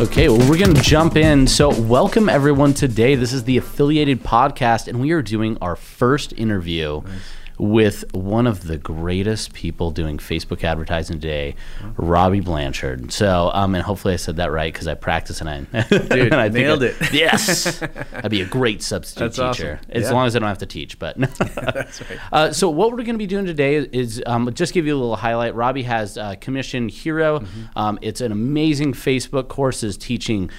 [0.00, 1.46] Okay, well, we're going to jump in.
[1.46, 3.14] So, welcome everyone today.
[3.14, 8.48] This is the Affiliated Podcast, and we are doing our first interview nice with one
[8.48, 11.54] of the greatest people doing Facebook advertising today,
[11.96, 13.12] Robbie Blanchard.
[13.12, 16.34] So, um, and hopefully I said that right because I practice and I, Dude, and
[16.34, 16.96] I nailed it.
[17.12, 17.80] Yes,
[18.14, 19.92] I'd be a great substitute That's teacher awesome.
[19.92, 20.10] as yeah.
[20.10, 20.98] long as I don't have to teach.
[20.98, 22.18] But That's right.
[22.32, 24.98] Uh, so, what we're going to be doing today is um, just give you a
[24.98, 25.54] little highlight.
[25.54, 27.40] Robbie has uh, Commission Hero.
[27.40, 27.78] Mm-hmm.
[27.78, 30.50] Um, it's an amazing Facebook courses teaching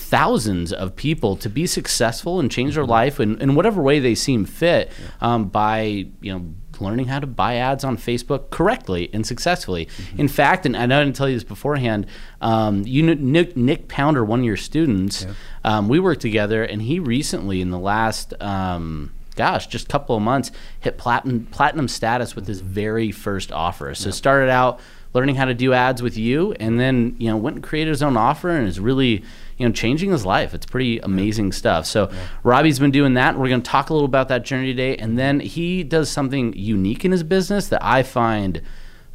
[0.00, 2.90] thousands of people to be successful and change their mm-hmm.
[2.90, 7.26] life in, in whatever way they seem fit um, by you know learning how to
[7.26, 9.86] buy ads on Facebook correctly and successfully.
[9.86, 10.20] Mm-hmm.
[10.20, 12.06] In fact, and I didn't tell you this beforehand,
[12.40, 15.34] um, you know, Nick, Nick, Pounder, one of your students, yeah.
[15.64, 20.16] um, we worked together, and he recently, in the last, um, gosh, just a couple
[20.16, 23.94] of months, hit platinum platinum status with his very first offer.
[23.94, 24.14] So yeah.
[24.14, 24.80] started out
[25.12, 28.02] learning how to do ads with you, and then you know went and created his
[28.02, 29.24] own offer, and is really
[29.60, 30.54] you know, changing his life.
[30.54, 31.84] It's pretty amazing stuff.
[31.84, 32.18] So yeah.
[32.42, 33.38] Robbie's been doing that.
[33.38, 36.54] We're going to talk a little about that journey today, and then he does something
[36.56, 38.62] unique in his business that I find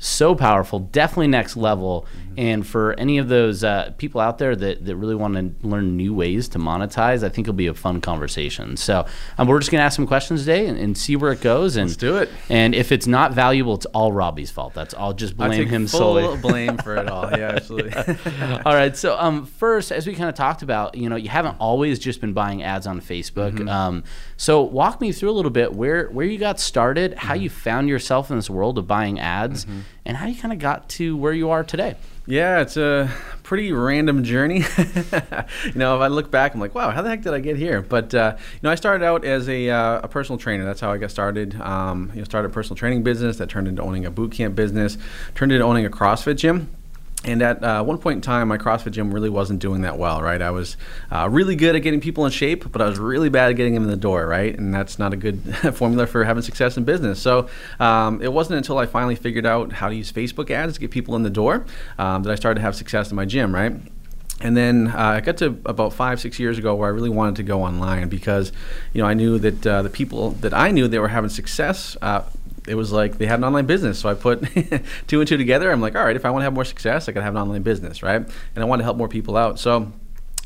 [0.06, 2.06] so powerful, definitely next level.
[2.06, 2.34] Mm-hmm.
[2.38, 5.96] And for any of those uh, people out there that, that really want to learn
[5.96, 8.78] new ways to monetize, I think it'll be a fun conversation.
[8.78, 9.06] So
[9.38, 11.76] um, we're just going to ask some questions today and, and, see where it goes.
[11.76, 12.30] And Let's do it.
[12.50, 14.74] And if it's not valuable, it's all Robbie's fault.
[14.74, 16.38] That's I'll just blame him full solely.
[16.38, 17.30] blame for it all.
[17.32, 17.92] Yeah, absolutely.
[17.92, 18.62] yeah.
[18.66, 18.96] all right.
[18.96, 22.22] So um, first, as we kind of talked about, you know, you haven't always just
[22.22, 23.54] been buying ads on Facebook.
[23.54, 23.70] Mm-hmm.
[23.70, 24.04] Um,
[24.38, 27.44] so walk me through a little bit where where you got started, how mm-hmm.
[27.44, 29.80] you found yourself in this world of buying ads, mm-hmm.
[30.04, 31.96] And how you kind of got to where you are today.
[32.28, 33.12] Yeah, it's a
[33.44, 34.64] pretty random journey.
[34.78, 37.56] you know, if I look back, I'm like, wow, how the heck did I get
[37.56, 37.82] here?
[37.82, 40.66] But uh, you know, I started out as a, uh, a, personal trainer.
[40.66, 41.60] That's how I got started.
[41.62, 44.56] Um, you know, started a personal training business that turned into owning a boot camp
[44.56, 44.98] business,
[45.36, 46.70] turned into owning a CrossFit gym
[47.26, 50.22] and at uh, one point in time, my CrossFit gym really wasn't doing that well,
[50.22, 50.42] right?
[50.42, 50.78] I was
[51.12, 53.74] uh, really good at getting people in shape, but I was really bad at getting
[53.74, 54.56] them in the door, right?
[54.56, 55.40] And that's not a good
[55.74, 57.20] formula for having success in business.
[57.20, 60.80] So um, it wasn't until I finally figured out how to use Facebook ads to
[60.80, 61.66] get people in the door
[61.98, 63.74] um, that I started to have success in my gym, right?
[64.42, 67.38] and then uh, I got to about five, six years ago where I really wanted
[67.38, 68.52] to go online because,
[68.94, 71.96] you know, I knew that uh, the people that I knew that were having success
[72.02, 72.24] uh,
[72.68, 74.00] it was like they had an online business.
[74.00, 74.44] So I put
[75.08, 75.72] two and two together.
[75.72, 77.42] I'm like, all right, if I want to have more success, I to have an
[77.42, 78.22] online business, right?
[78.22, 79.60] And I want to help more people out.
[79.60, 79.92] So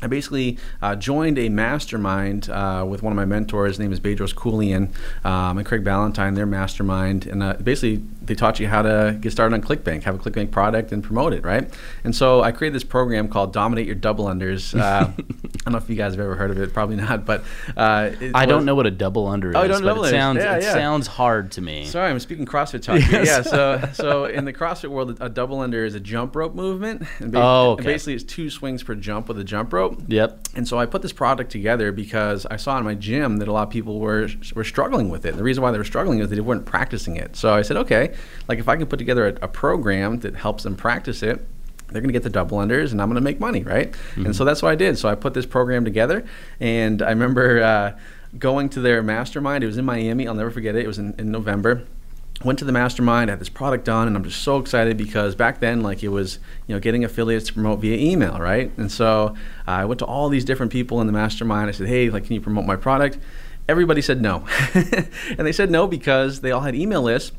[0.02, 3.72] I basically uh, joined a mastermind uh, with one of my mentors.
[3.72, 4.90] His name is Bedros Keuilian
[5.24, 6.34] um, and Craig Ballantyne.
[6.34, 10.14] Their mastermind, and uh, basically they taught you how to get started on ClickBank, have
[10.14, 11.68] a ClickBank product, and promote it, right?
[12.04, 14.72] And so I created this program called Dominate Your Double Unders.
[14.72, 17.42] Uh, I don't know if you guys have ever heard of it, probably not, but
[17.76, 19.68] uh, I was, don't know what a double under oh, is.
[19.68, 20.72] don't know it sounds yeah, it yeah.
[20.72, 21.86] sounds hard to me.
[21.86, 23.00] Sorry, I'm speaking CrossFit talk.
[23.10, 23.26] yes.
[23.26, 27.02] Yeah, so so in the CrossFit world, a double under is a jump rope movement.
[27.18, 27.80] And oh, okay.
[27.80, 30.00] And basically, it's two swings per jump with a jump rope.
[30.06, 30.50] Yep.
[30.54, 33.52] And so I put this product together because I saw in my gym that a
[33.52, 35.30] lot of people were were struggling with it.
[35.30, 37.34] And the reason why they were struggling is they weren't practicing it.
[37.34, 38.14] So I said, okay,
[38.48, 41.46] like if I can put together a, a program that helps them practice it,
[41.88, 43.92] they're going to get the double unders and I'm going to make money, right?
[43.92, 44.26] Mm-hmm.
[44.26, 44.98] And so that's what I did.
[44.98, 46.24] So I put this program together,
[46.60, 47.98] and I remember uh,
[48.38, 49.64] going to their mastermind.
[49.64, 50.28] It was in Miami.
[50.28, 50.84] I'll never forget it.
[50.84, 51.84] It was in, in November
[52.44, 55.34] went to the mastermind I had this product done and i'm just so excited because
[55.34, 58.90] back then like it was you know getting affiliates to promote via email right and
[58.90, 59.34] so
[59.68, 62.24] uh, i went to all these different people in the mastermind i said hey like
[62.24, 63.18] can you promote my product
[63.68, 67.32] everybody said no and they said no because they all had email lists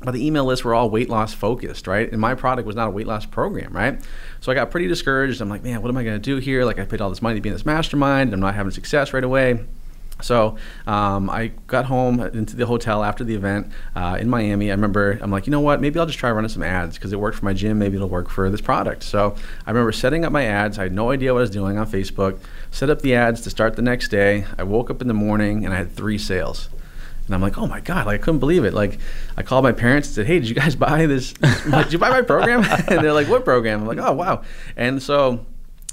[0.00, 2.10] but the email lists were all weight loss focused, right?
[2.10, 4.00] And my product was not a weight loss program, right?
[4.40, 5.40] So I got pretty discouraged.
[5.40, 6.64] I'm like, man, what am I going to do here?
[6.64, 8.34] Like, I paid all this money to be in this mastermind.
[8.34, 9.64] I'm not having success right away.
[10.22, 14.70] So um, I got home into the hotel after the event uh, in Miami.
[14.70, 15.80] I remember I'm like, you know what?
[15.80, 17.78] Maybe I'll just try running some ads because it worked for my gym.
[17.78, 19.02] Maybe it'll work for this product.
[19.02, 19.36] So
[19.66, 20.78] I remember setting up my ads.
[20.78, 22.38] I had no idea what I was doing on Facebook.
[22.70, 24.46] Set up the ads to start the next day.
[24.58, 26.70] I woke up in the morning and I had three sales.
[27.26, 28.72] And I'm like, oh my god, like I couldn't believe it.
[28.72, 28.98] Like
[29.36, 31.32] I called my parents and said, hey, did you guys buy this?
[31.32, 32.64] did you buy my program?
[32.88, 33.80] and they're like, what program?
[33.82, 34.42] I'm like, oh wow.
[34.76, 35.44] And so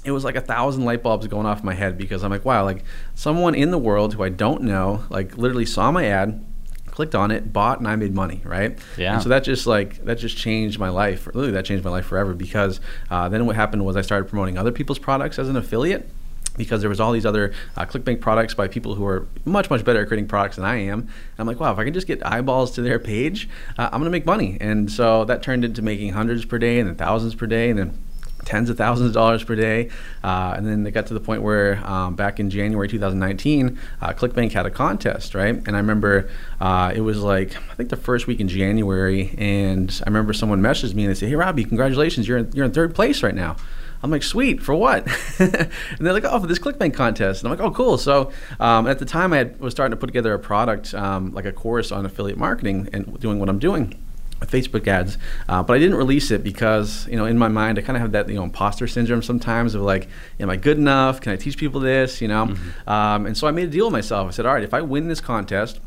[0.04, 2.64] it was like a thousand light bulbs going off my head because I'm like, wow,
[2.64, 6.44] like someone in the world who I don't know, like literally saw my ad,
[6.86, 8.78] clicked on it, bought, and I made money, right?
[8.96, 9.14] Yeah.
[9.14, 11.26] And so that just like that just changed my life.
[11.26, 12.80] Literally, that changed my life forever because
[13.10, 16.08] uh, then what happened was I started promoting other people's products as an affiliate
[16.56, 19.84] because there was all these other uh, ClickBank products by people who are much much
[19.84, 21.00] better at creating products than I am.
[21.00, 23.48] And I'm like, wow, if I can just get eyeballs to their page,
[23.78, 24.56] uh, I'm gonna make money.
[24.60, 27.78] And so that turned into making hundreds per day and then thousands per day, and
[27.78, 27.98] then
[28.44, 29.90] tens of thousands of dollars per day.
[30.22, 34.12] Uh, and then they got to the point where um, back in January 2019, uh,
[34.12, 35.54] ClickBank had a contest, right?
[35.54, 36.30] And I remember
[36.60, 39.34] uh, it was like, I think the first week in January.
[39.38, 42.28] And I remember someone messaged me and they said, Hey, Robbie, congratulations.
[42.28, 43.56] You're in, you're in third place right now.
[44.04, 45.08] I'm like, sweet, for what?
[45.38, 47.42] and they're like, oh, for this ClickBank contest.
[47.42, 47.96] And I'm like, oh, cool.
[47.96, 48.30] So
[48.60, 51.46] um, at the time, I had, was starting to put together a product, um, like
[51.46, 53.98] a course on affiliate marketing and doing what I'm doing.
[54.42, 55.16] Facebook ads,
[55.48, 58.02] uh, but I didn't release it because you know in my mind I kind of
[58.02, 60.06] have that you know imposter syndrome sometimes of like,
[60.38, 61.22] am I good enough?
[61.22, 62.20] Can I teach people this?
[62.20, 62.90] You know, mm-hmm.
[62.90, 64.28] um, and so I made a deal with myself.
[64.28, 65.80] I said, all right, if I win this contest,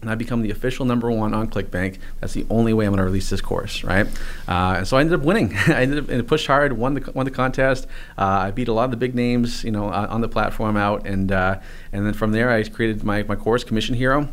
[0.00, 1.98] and I become the official number one on ClickBank.
[2.20, 4.06] That's the only way I'm going to release this course, right?
[4.48, 5.54] Uh, and so I ended up winning.
[5.66, 7.86] I ended up and pushed hard, won the won the contest.
[8.16, 11.06] Uh, I beat a lot of the big names, you know, on the platform out,
[11.06, 11.60] and uh,
[11.92, 14.28] and then from there I created my my course, Commission Hero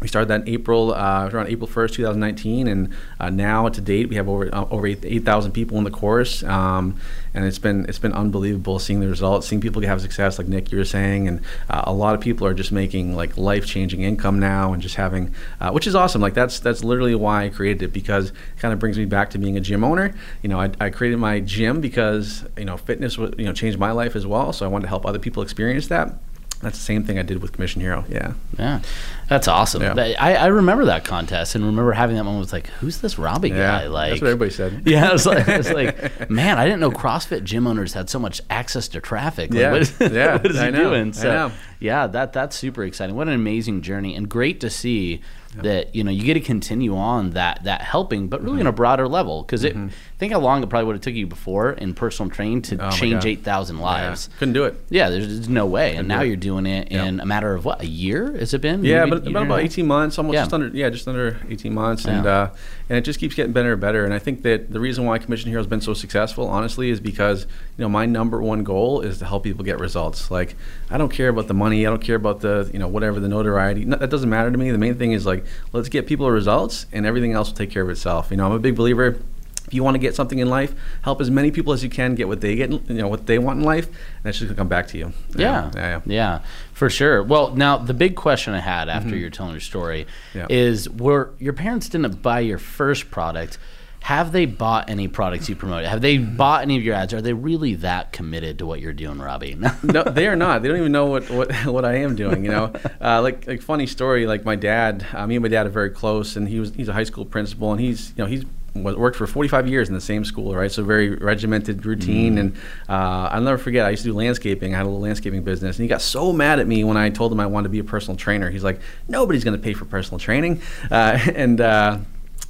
[0.00, 4.08] we started that in April, uh, around April 1st, 2019, and uh, now to date
[4.08, 6.98] we have over uh, over 8,000 people in the course, um,
[7.32, 10.70] and it's been it's been unbelievable seeing the results, seeing people have success, like Nick
[10.70, 11.40] you were saying, and
[11.70, 14.96] uh, a lot of people are just making like life changing income now, and just
[14.96, 16.20] having, uh, which is awesome.
[16.20, 19.30] Like that's that's literally why I created it because it kind of brings me back
[19.30, 20.14] to being a gym owner.
[20.42, 23.92] You know, I, I created my gym because you know fitness you know changed my
[23.92, 26.12] life as well, so I wanted to help other people experience that
[26.60, 28.04] that's the same thing I did with Commission Hero.
[28.08, 28.32] Yeah.
[28.58, 28.80] Yeah.
[29.28, 29.82] That's awesome.
[29.82, 30.14] Yeah.
[30.18, 32.40] I, I remember that contest and remember having that moment.
[32.40, 33.86] Was like, who's this Robbie yeah, guy?
[33.88, 34.82] Like, that's what everybody said.
[34.86, 35.12] Yeah.
[35.12, 38.88] It's like, it's like, man, I didn't know CrossFit gym owners had so much access
[38.88, 39.50] to traffic.
[39.50, 39.72] Like, yeah.
[39.72, 40.32] What is, yeah.
[40.36, 40.90] what is he know.
[40.90, 41.12] doing?
[41.12, 43.14] So, yeah, that that's super exciting.
[43.16, 45.20] What an amazing journey and great to see
[45.62, 48.62] that you know you get to continue on that that helping, but really mm-hmm.
[48.62, 49.42] on a broader level.
[49.42, 49.88] Because mm-hmm.
[50.18, 52.90] think how long it probably would have took you before in personal training to oh
[52.90, 54.28] change eight thousand lives.
[54.30, 54.38] Yeah.
[54.38, 54.80] Couldn't do it.
[54.88, 55.90] Yeah, there's, there's no way.
[55.90, 58.60] Couldn't and now you're doing it in a matter of what a year has it
[58.60, 58.84] been?
[58.84, 60.42] Yeah, Maybe but about about eighteen months, almost yeah.
[60.42, 62.50] just under yeah, just under eighteen months, and uh,
[62.88, 64.04] and it just keeps getting better and better.
[64.04, 67.00] And I think that the reason why Commission Hero has been so successful, honestly, is
[67.00, 67.42] because
[67.76, 70.30] you know my number one goal is to help people get results.
[70.30, 70.54] Like
[70.90, 73.28] I don't care about the money, I don't care about the you know whatever the
[73.28, 73.84] notoriety.
[73.84, 74.70] No, that doesn't matter to me.
[74.70, 77.82] The main thing is like let's get people results, and everything else will take care
[77.82, 78.30] of itself.
[78.30, 79.18] You know, I'm a big believer
[79.66, 82.14] if you want to get something in life, help as many people as you can
[82.14, 84.56] get what they get, you know, what they want in life, and that's just gonna
[84.56, 85.12] come back to you.
[85.34, 86.40] Yeah, yeah, yeah, yeah
[86.76, 87.22] for sure.
[87.22, 89.18] Well, now the big question I had after mm-hmm.
[89.18, 90.46] you're telling your story yeah.
[90.50, 93.56] is: Were your parents didn't buy your first product?
[94.00, 95.86] Have they bought any products you promote?
[95.86, 96.36] Have they mm-hmm.
[96.36, 97.14] bought any of your ads?
[97.14, 99.56] Are they really that committed to what you're doing, Robbie?
[99.82, 100.60] no, they are not.
[100.60, 102.44] They don't even know what what, what I am doing.
[102.44, 104.26] You know, uh, like like funny story.
[104.26, 106.88] Like my dad, uh, me and my dad are very close, and he was he's
[106.88, 108.44] a high school principal, and he's you know he's
[108.82, 110.70] worked for 45 years in the same school, right?
[110.70, 112.36] So very regimented routine.
[112.36, 112.40] Mm.
[112.40, 112.56] And
[112.88, 114.74] uh, I'll never forget, I used to do landscaping.
[114.74, 115.76] I had a little landscaping business.
[115.76, 117.78] And he got so mad at me when I told him I wanted to be
[117.78, 118.50] a personal trainer.
[118.50, 120.62] He's like, nobody's going to pay for personal training.
[120.90, 121.98] Uh, and, uh,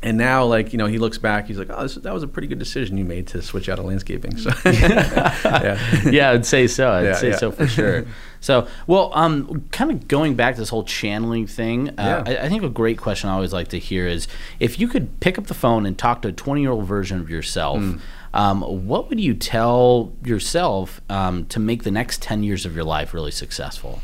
[0.03, 1.47] and now, like you know, he looks back.
[1.47, 3.79] He's like, "Oh, this, that was a pretty good decision you made to switch out
[3.79, 6.91] of landscaping." So, yeah, yeah, I'd say so.
[6.91, 7.37] I'd yeah, say yeah.
[7.37, 8.07] so for sure.
[8.41, 12.23] So, well, um, kind of going back to this whole channeling thing, uh.
[12.27, 14.29] I, I, think a great question I always like to hear is
[14.61, 17.19] if you could pick up the phone and talk to a 20 year old version
[17.19, 18.01] of yourself, mm.
[18.35, 22.85] um, what would you tell yourself um, to make the next 10 years of your
[22.85, 24.01] life really successful?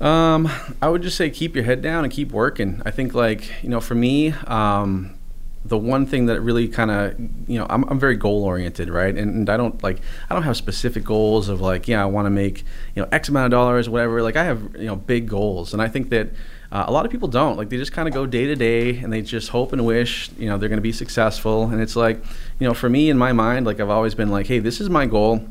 [0.00, 0.48] Um,
[0.80, 2.82] I would just say keep your head down and keep working.
[2.86, 5.18] I think, like, you know, for me, um,
[5.64, 7.18] the one thing that really kind of
[7.48, 9.14] you know I'm, I'm very goal oriented right?
[9.14, 10.00] And, and, i don't like
[10.30, 12.64] i don't have specific goals of like yeah i want to make
[12.94, 14.22] you know x amount of dollars whatever.
[14.22, 15.72] Like i have you know big goals.
[15.72, 16.28] And i think that
[16.70, 17.56] uh, a lot of people don't.
[17.56, 20.30] Like they just kind of go day to day and they just hope and wish
[20.38, 21.64] you know they're going to be successful.
[21.64, 22.22] And it's like
[22.58, 24.88] you know for me in my mind like i've always been like hey this is
[24.88, 25.46] my goal.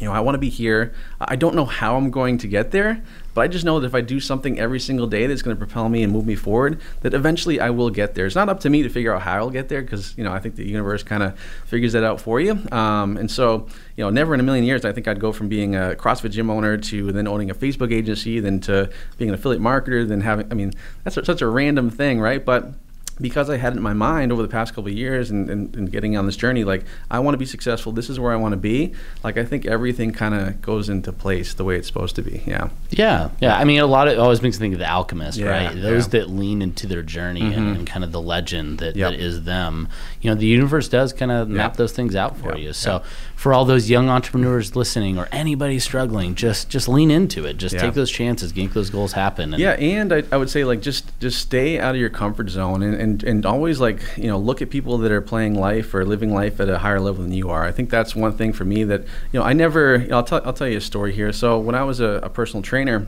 [0.00, 0.92] You know, I want to be here.
[1.20, 3.00] I don't know how I'm going to get there,
[3.34, 5.58] but I just know that if I do something every single day that's going to
[5.58, 8.26] propel me and move me forward, that eventually I will get there.
[8.26, 10.32] It's not up to me to figure out how I'll get there because, you know,
[10.32, 12.58] I think the universe kind of figures that out for you.
[12.72, 15.48] Um, and so, you know, never in a million years, I think I'd go from
[15.48, 19.34] being a CrossFit gym owner to then owning a Facebook agency, then to being an
[19.34, 20.72] affiliate marketer, then having, I mean,
[21.02, 22.44] that's such a random thing, right?
[22.44, 22.72] But
[23.20, 25.76] because I had it in my mind over the past couple of years and, and,
[25.76, 27.92] and, getting on this journey, like I want to be successful.
[27.92, 28.92] This is where I want to be.
[29.22, 32.42] Like I think everything kind of goes into place the way it's supposed to be.
[32.44, 32.70] Yeah.
[32.90, 33.30] Yeah.
[33.40, 33.56] Yeah.
[33.56, 35.80] I mean, a lot of it always makes me think of the alchemist, yeah, right?
[35.80, 36.20] Those yeah.
[36.20, 37.58] that lean into their journey mm-hmm.
[37.58, 39.12] and, and, kind of the legend that, yep.
[39.12, 39.88] that is them.
[40.20, 41.76] You know, the universe does kind of map yep.
[41.76, 42.58] those things out for yep.
[42.58, 42.72] you.
[42.72, 43.02] So
[43.36, 47.58] for all those young entrepreneurs listening or anybody struggling, just just lean into it.
[47.58, 49.54] Just take those chances, make those goals happen.
[49.54, 49.72] And yeah.
[49.72, 53.03] And I, I would say like just just stay out of your comfort zone and,
[53.04, 56.32] and, and always like, you know, look at people that are playing life or living
[56.32, 57.64] life at a higher level than you are.
[57.64, 60.24] I think that's one thing for me that, you know, I never, you know, I'll,
[60.24, 61.32] tell, I'll tell you a story here.
[61.32, 63.06] So when I was a, a personal trainer,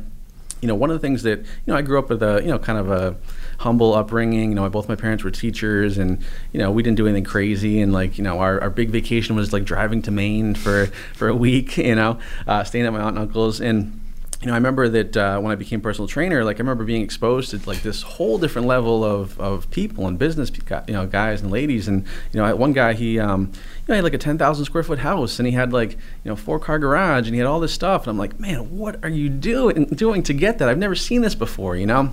[0.61, 2.49] you know, one of the things that, you know, I grew up with a, you
[2.49, 3.17] know, kind of a
[3.59, 4.51] humble upbringing.
[4.51, 6.23] You know, both my parents were teachers and,
[6.53, 7.81] you know, we didn't do anything crazy.
[7.81, 11.29] And like, you know, our, our big vacation was like driving to Maine for, for
[11.29, 13.61] a week, you know, uh, staying at my aunt and uncle's.
[13.61, 14.01] And,
[14.43, 17.03] you know, I remember that uh, when I became personal trainer, like I remember being
[17.03, 20.53] exposed to like this whole different level of, of people and business,
[20.87, 21.89] you know, guys and ladies.
[21.89, 24.83] And you know, one guy he, um, you know, had like a ten thousand square
[24.83, 25.99] foot house, and he had like you
[26.31, 28.03] know four car garage, and he had all this stuff.
[28.03, 30.69] And I'm like, man, what are you doing doing to get that?
[30.69, 32.13] I've never seen this before, you know.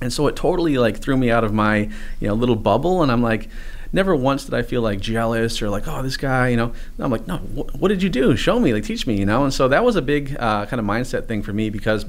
[0.00, 1.90] And so it totally like threw me out of my
[2.20, 3.48] you know little bubble, and I'm like
[3.94, 6.72] never once did I feel like jealous or like, oh, this guy, you know.
[6.98, 8.36] I'm like, no, wh- what did you do?
[8.36, 9.44] Show me, like, teach me, you know.
[9.44, 12.04] And so that was a big uh, kind of mindset thing for me because.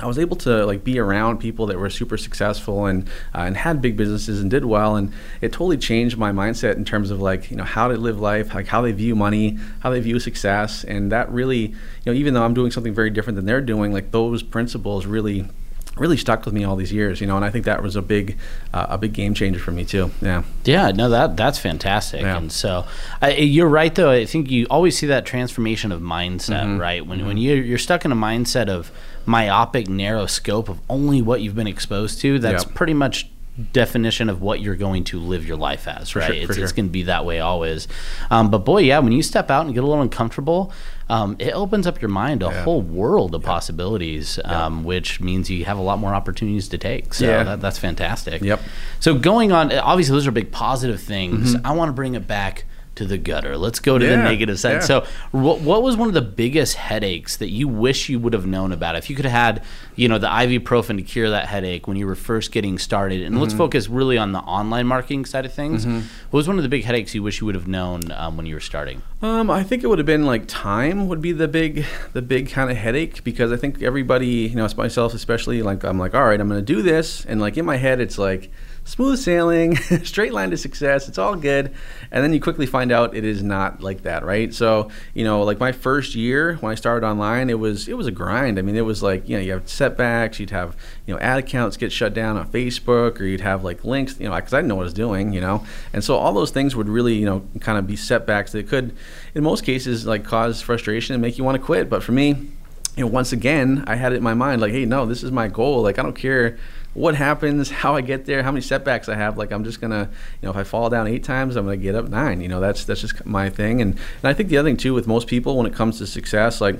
[0.00, 3.56] I was able to like be around people that were super successful and uh, and
[3.56, 7.20] had big businesses and did well, and it totally changed my mindset in terms of
[7.20, 10.18] like you know how to live life, like how they view money, how they view
[10.18, 11.76] success, and that really you
[12.06, 15.48] know even though I'm doing something very different than they're doing, like those principles really
[15.96, 18.02] really stuck with me all these years, you know, and I think that was a
[18.02, 18.36] big,
[18.72, 20.10] uh, a big game changer for me too.
[20.20, 20.42] Yeah.
[20.64, 20.90] Yeah.
[20.90, 22.22] No, that that's fantastic.
[22.22, 22.36] Yeah.
[22.36, 22.86] And so
[23.22, 24.10] uh, you're right though.
[24.10, 26.80] I think you always see that transformation of mindset, mm-hmm.
[26.80, 27.06] right?
[27.06, 27.28] When mm-hmm.
[27.28, 28.90] when you you're stuck in a mindset of
[29.26, 32.74] myopic, narrow scope of only what you've been exposed to, that's yep.
[32.74, 33.28] pretty much
[33.72, 36.26] definition of what you're going to live your life as, right?
[36.26, 36.64] Sure, it's, sure.
[36.64, 37.86] it's going to be that way always.
[38.30, 40.72] Um, but boy, yeah, when you step out and get a little uncomfortable,
[41.08, 42.64] um, it opens up your mind a yeah.
[42.64, 43.48] whole world of yeah.
[43.48, 44.84] possibilities, um, yeah.
[44.84, 47.14] which means you have a lot more opportunities to take.
[47.14, 48.42] So that, that's fantastic.
[48.42, 48.60] Yep.
[48.98, 51.54] So going on, obviously those are big positive things.
[51.54, 51.66] Mm-hmm.
[51.66, 52.64] I want to bring it back
[52.96, 53.56] to the gutter.
[53.56, 54.74] Let's go to yeah, the negative side.
[54.74, 54.80] Yeah.
[54.80, 58.46] So, what, what was one of the biggest headaches that you wish you would have
[58.46, 58.96] known about?
[58.96, 59.64] If you could have had,
[59.96, 63.34] you know, the ibuprofen to cure that headache when you were first getting started, and
[63.34, 63.42] mm-hmm.
[63.42, 65.84] let's focus really on the online marketing side of things.
[65.84, 66.06] Mm-hmm.
[66.30, 68.46] What was one of the big headaches you wish you would have known um, when
[68.46, 69.02] you were starting?
[69.22, 72.50] Um, I think it would have been like time would be the big, the big
[72.50, 76.24] kind of headache because I think everybody, you know, myself especially, like I'm like, all
[76.24, 78.50] right, I'm going to do this, and like in my head, it's like
[78.84, 81.08] smooth sailing, straight line to success.
[81.08, 81.74] It's all good.
[82.10, 84.52] And then you quickly find out it is not like that, right?
[84.52, 88.06] So, you know, like my first year when I started online, it was it was
[88.06, 88.58] a grind.
[88.58, 90.76] I mean, it was like, you know, you have setbacks, you'd have,
[91.06, 94.28] you know, ad accounts get shut down on Facebook or you'd have like links, you
[94.28, 95.64] know, cuz I didn't know what I was doing, you know.
[95.92, 98.94] And so all those things would really, you know, kind of be setbacks that could
[99.34, 101.88] in most cases like cause frustration and make you want to quit.
[101.88, 102.50] But for me,
[102.96, 105.32] you know, once again, I had it in my mind like, hey, no, this is
[105.32, 105.82] my goal.
[105.82, 106.58] Like, I don't care
[106.94, 109.36] what happens, how I get there, how many setbacks I have.
[109.36, 110.08] Like I'm just gonna,
[110.40, 112.40] you know, if I fall down eight times, I'm gonna get up nine.
[112.40, 113.80] You know, that's that's just my thing.
[113.80, 116.06] And and I think the other thing too with most people when it comes to
[116.06, 116.76] success, like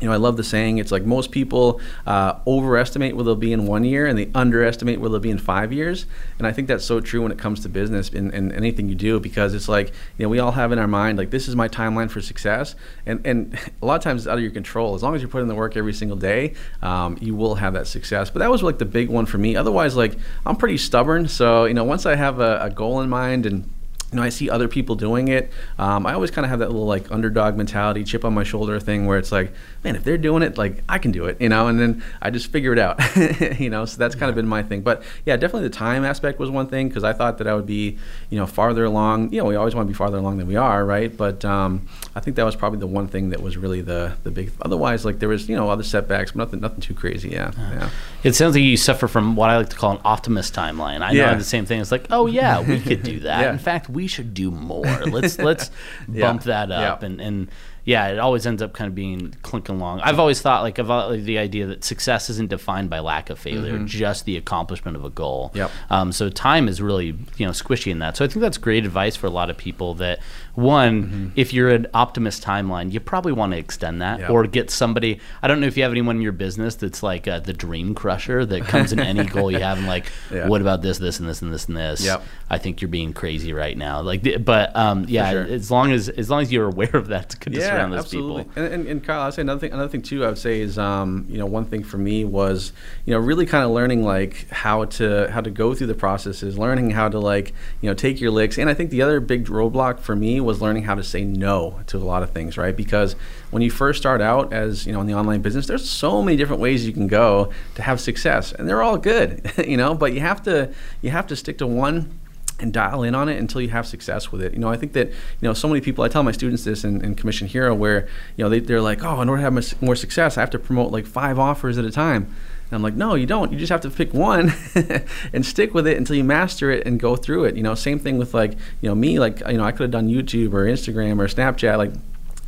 [0.00, 0.78] you know, I love the saying.
[0.78, 5.00] It's like most people uh, overestimate where they'll be in one year, and they underestimate
[5.00, 6.04] where they'll be in five years.
[6.38, 8.94] And I think that's so true when it comes to business and, and anything you
[8.94, 9.88] do, because it's like
[10.18, 12.74] you know we all have in our mind like this is my timeline for success,
[13.06, 14.94] and and a lot of times it's out of your control.
[14.94, 17.72] As long as you put in the work every single day, um, you will have
[17.72, 18.28] that success.
[18.28, 19.56] But that was like the big one for me.
[19.56, 23.08] Otherwise, like I'm pretty stubborn, so you know once I have a, a goal in
[23.08, 23.70] mind and
[24.12, 25.50] you know, I see other people doing it.
[25.78, 28.78] Um, I always kind of have that little like underdog mentality, chip on my shoulder
[28.78, 31.48] thing, where it's like, man, if they're doing it, like I can do it, you
[31.48, 31.66] know.
[31.66, 33.00] And then I just figure it out,
[33.58, 33.84] you know.
[33.84, 34.82] So that's kind of been my thing.
[34.82, 37.66] But yeah, definitely the time aspect was one thing because I thought that I would
[37.66, 37.98] be,
[38.30, 39.32] you know, farther along.
[39.32, 41.14] You know, we always want to be farther along than we are, right?
[41.14, 44.30] But um, I think that was probably the one thing that was really the the
[44.30, 44.52] big.
[44.62, 47.30] Otherwise, like there was, you know, other setbacks, but nothing nothing too crazy.
[47.30, 47.90] Yeah, uh, yeah.
[48.22, 51.02] It sounds like you suffer from what I like to call an optimist timeline.
[51.02, 51.32] I yeah.
[51.32, 51.80] know the same thing.
[51.80, 53.40] It's like, oh yeah, we could do that.
[53.40, 53.52] yeah.
[53.52, 54.84] In fact, we should do more.
[54.84, 55.70] Let's let's
[56.06, 56.66] bump yeah.
[56.66, 57.06] that up yeah.
[57.06, 57.48] and and
[57.86, 60.00] yeah, it always ends up kind of being clinking along.
[60.00, 63.74] I've always thought like about the idea that success isn't defined by lack of failure,
[63.74, 63.86] mm-hmm.
[63.86, 65.52] just the accomplishment of a goal.
[65.54, 65.70] Yep.
[65.88, 68.16] Um, so time is really you know squishy in that.
[68.16, 69.94] So I think that's great advice for a lot of people.
[69.94, 70.18] That
[70.56, 71.28] one, mm-hmm.
[71.36, 75.20] if you're an optimist timeline, you probably want to extend that or get somebody.
[75.42, 77.94] I don't know if you have anyone in your business that's like uh, the dream
[77.94, 80.48] crusher that comes in any goal you have and like, yeah.
[80.48, 82.04] what about this, this, and this, and this, and this?
[82.04, 82.22] Yep.
[82.48, 84.00] I think you're being crazy right now.
[84.00, 85.42] Like, but um, yeah, sure.
[85.42, 87.92] as long as as long as you're aware of that, it's good yeah, to surround
[87.92, 88.44] those absolutely.
[88.44, 88.62] people.
[88.62, 89.72] And, and, and Kyle, I'd say another thing.
[89.72, 92.72] Another thing too, I would say is, um, you know, one thing for me was,
[93.04, 96.56] you know, really kind of learning like how to how to go through the processes,
[96.56, 98.58] learning how to like, you know, take your licks.
[98.58, 101.80] And I think the other big roadblock for me was learning how to say no
[101.88, 102.74] to a lot of things, right?
[102.74, 103.14] Because
[103.50, 106.36] when you first start out as you know in the online business, there's so many
[106.36, 109.94] different ways you can go to have success, and they're all good, you know.
[109.94, 110.72] But you have to
[111.02, 112.18] you have to stick to one
[112.58, 114.54] and dial in on it until you have success with it.
[114.54, 116.84] You know, I think that, you know, so many people, I tell my students this
[116.84, 119.82] in, in Commission Hero where, you know, they, they're like, oh, in order to have
[119.82, 122.34] more success, I have to promote like five offers at a time.
[122.66, 123.52] And I'm like, no, you don't.
[123.52, 124.52] You just have to pick one
[125.32, 127.56] and stick with it until you master it and go through it.
[127.56, 129.90] You know, same thing with like, you know, me, like, you know, I could have
[129.90, 131.78] done YouTube or Instagram or Snapchat.
[131.78, 131.92] Like,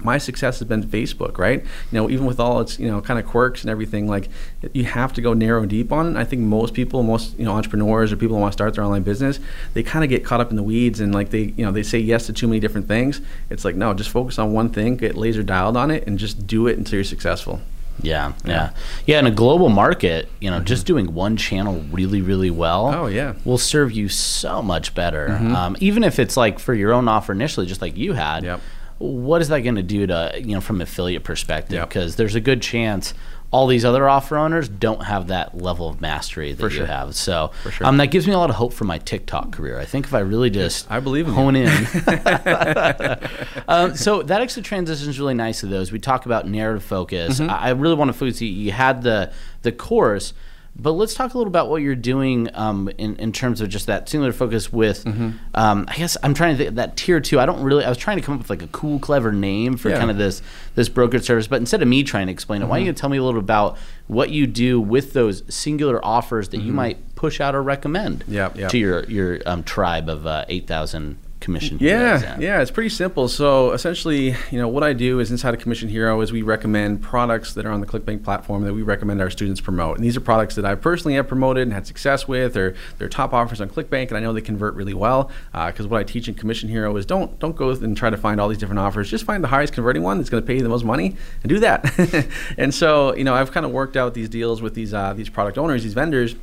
[0.00, 1.60] my success has been Facebook, right?
[1.60, 4.28] You know, even with all its you know kind of quirks and everything, like
[4.72, 6.18] you have to go narrow and deep on it.
[6.18, 8.84] I think most people, most you know entrepreneurs or people who want to start their
[8.84, 9.40] online business,
[9.74, 11.82] they kind of get caught up in the weeds and like they you know they
[11.82, 13.20] say yes to too many different things.
[13.50, 16.46] It's like no, just focus on one thing, get laser dialed on it, and just
[16.46, 17.60] do it until you're successful.
[18.02, 18.70] Yeah, yeah,
[19.06, 19.18] yeah.
[19.18, 20.66] In a global market, you know, mm-hmm.
[20.66, 22.94] just doing one channel really, really well.
[22.94, 25.28] Oh yeah, will serve you so much better.
[25.28, 25.54] Mm-hmm.
[25.54, 28.44] Um, even if it's like for your own offer initially, just like you had.
[28.44, 28.60] Yep.
[28.98, 31.88] What is that going to do to you know from affiliate perspective?
[31.88, 32.16] Because yep.
[32.16, 33.14] there's a good chance
[33.50, 37.14] all these other offer owners don't have that level of mastery that you have.
[37.14, 37.86] So sure.
[37.86, 39.78] um, that gives me a lot of hope for my TikTok career.
[39.78, 41.62] I think if I really just I believe in hone you.
[41.62, 41.68] in.
[43.68, 45.80] um, so that actually transitions really nicely, though.
[45.80, 47.50] As we talk about narrative focus, mm-hmm.
[47.50, 48.42] I, I really want to focus.
[48.42, 50.34] You had the the course
[50.78, 53.86] but let's talk a little about what you're doing um, in, in terms of just
[53.86, 55.30] that singular focus with, mm-hmm.
[55.54, 57.40] um, I guess I'm trying to think that tier two.
[57.40, 59.76] I don't really, I was trying to come up with like a cool, clever name
[59.76, 59.98] for yeah.
[59.98, 60.40] kind of this
[60.76, 61.48] this brokerage service.
[61.48, 62.70] But instead of me trying to explain it, mm-hmm.
[62.70, 66.50] why don't you tell me a little about what you do with those singular offers
[66.50, 66.66] that mm-hmm.
[66.66, 68.24] you might push out or recommend
[68.68, 73.28] to your, your um, tribe of uh, 8,000 commission yeah yeah it's pretty simple.
[73.28, 77.02] So essentially you know what i do is inside of commission hero is we recommend
[77.02, 79.96] products that are on the clickbank platform that we recommend our students promote.
[79.96, 82.56] And these are products that i personally have promoted and had success with.
[82.56, 85.88] Or they're top offers on clickbank and i know they convert really well because uh,
[85.88, 88.48] what i teach in commission hero is don't don't go and try to find all
[88.48, 89.10] these different offers.
[89.10, 91.48] Just find the highest converting one that's going to pay you the most money and
[91.48, 91.84] do that.
[92.56, 95.28] And so you know i've kind of worked out these deals with these uh, these
[95.28, 96.34] product owners these vendors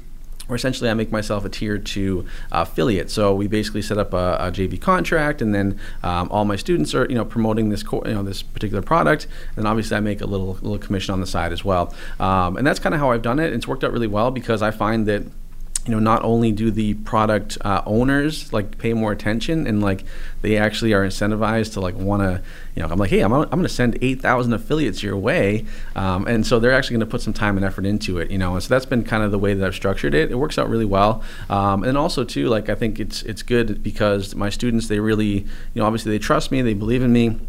[0.48, 3.12] where essentially I make myself a tier two affiliate.
[3.12, 6.94] So we basically set up a, a JV contract, and then um, all my students
[6.94, 10.22] are you know promoting this co- you know this particular product, and obviously I make
[10.22, 11.94] a little little commission on the side as well.
[12.20, 13.54] Um, and that's kind of how I've done it.
[13.54, 15.24] It's worked out really well because I find that
[15.86, 20.04] you know not only do the product uh, owners like pay more attention and like
[20.42, 22.42] they actually are incentivized to like want to
[22.76, 25.66] you know i'm like hey i'm, I'm going to send 8000 affiliates your way
[25.96, 28.38] um, and so they're actually going to put some time and effort into it you
[28.38, 30.32] know and so that's been kind of the way that i've structured it.
[30.32, 33.84] It works out really well um, and also too like i think it's it's good
[33.84, 37.40] because my students they really you know obviously they trust me they believe in me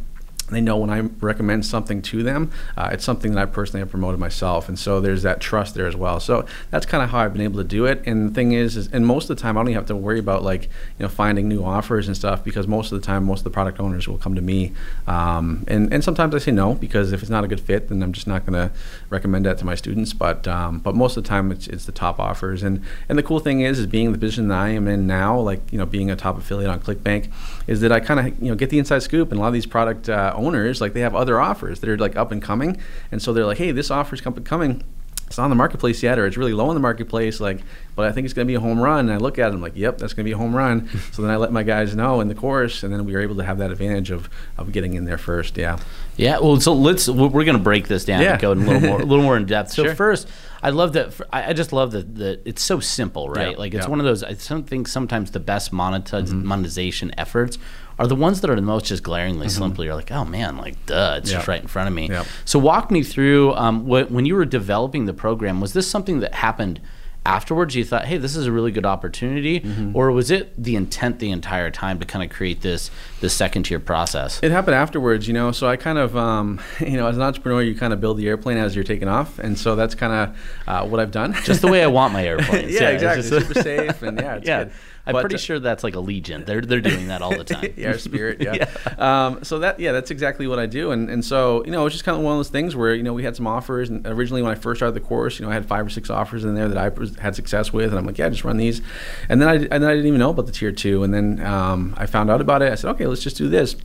[0.50, 3.90] they know when I recommend something to them, uh, it's something that I personally have
[3.90, 6.20] promoted myself, and so there's that trust there as well.
[6.20, 8.02] So that's kind of how I've been able to do it.
[8.06, 9.96] And the thing is, is, and most of the time I don't even have to
[9.96, 13.24] worry about like you know finding new offers and stuff because most of the time
[13.24, 14.72] most of the product owners will come to me,
[15.06, 18.02] um, and and sometimes I say no because if it's not a good fit, then
[18.02, 18.74] I'm just not going to
[19.11, 20.12] recommend that to my students.
[20.12, 23.22] But um, but most of the time it's, it's the top offers, and and the
[23.22, 25.87] cool thing is is being the position that I am in now, like you know
[25.87, 27.30] being a top affiliate on ClickBank,
[27.66, 29.55] is that I kind of you know get the inside scoop, and a lot of
[29.55, 32.81] these product uh, owners like they have other offers that are like up and coming,
[33.11, 34.83] and so they're like, hey, this offer's up and coming
[35.26, 37.40] it's not on the marketplace yet, or it's really low in the marketplace.
[37.40, 37.61] Like,
[37.96, 39.00] but I think it's going to be a home run.
[39.00, 40.88] And I look at it, I'm like, yep, that's going to be a home run.
[41.12, 43.35] so then I let my guys know in the course, and then we were able
[43.37, 45.57] to have that advantage of, of getting in there first.
[45.57, 45.81] Yeah.
[46.16, 46.38] Yeah.
[46.38, 48.33] Well, so let's we're going to break this down yeah.
[48.33, 49.66] and go a little more a little more in depth.
[49.76, 49.94] So sure.
[49.94, 50.29] first,
[50.66, 51.14] I love that.
[51.33, 53.52] I just love that that it's so simple, right?
[53.52, 53.57] Yeah.
[53.57, 53.90] Like it's yeah.
[53.90, 54.24] one of those.
[54.24, 56.44] I think sometimes the best monetiz- mm-hmm.
[56.44, 57.57] monetization efforts
[58.00, 59.62] are the ones that are the most just glaringly mm-hmm.
[59.62, 59.85] simple.
[59.85, 61.38] You're like, oh man, like duh, it's yep.
[61.38, 62.11] just right in front of me.
[62.44, 65.61] So walk me through um, what, when you were developing the program.
[65.61, 66.81] Was this something that happened?
[67.26, 69.60] Afterwards you thought hey this is a really good opportunity?
[69.60, 69.96] Mm-hmm.
[69.96, 73.64] or was it the intent the entire time to kind of create this this second
[73.64, 74.40] tier process?
[74.42, 77.62] It happened afterwards you know so i kind of um, you know as an entrepreneur
[77.62, 80.36] you kind of build the airplane as you're taking off and so that's kind of
[80.68, 81.34] uh, what i've done.
[81.44, 83.22] Just the way i want my airplane yeah, yeah, exactly.
[83.22, 84.64] super safe and yeah it's yeah.
[84.64, 84.72] good
[85.07, 86.47] I'm but, pretty sure that's like Allegiant.
[86.47, 87.73] They're they're doing that all the time.
[87.77, 88.40] yeah, Spirit.
[88.47, 88.55] Yeah.
[88.55, 89.27] yeah.
[89.27, 90.90] Um, so that yeah, that's exactly what I do.
[90.90, 93.03] And and so you know, it's just kind of one of those things where you
[93.03, 93.88] know we had some offers.
[93.88, 96.11] And originally, when I first started the course, you know, I had five or six
[96.11, 98.83] offers in there that I had success with, and I'm like, yeah, just run these.
[99.29, 101.05] And then I and then I didn't even know about the tier two.
[101.05, 102.73] And then um, I found out about it.
[102.73, 103.77] I said, okay, let's just do this.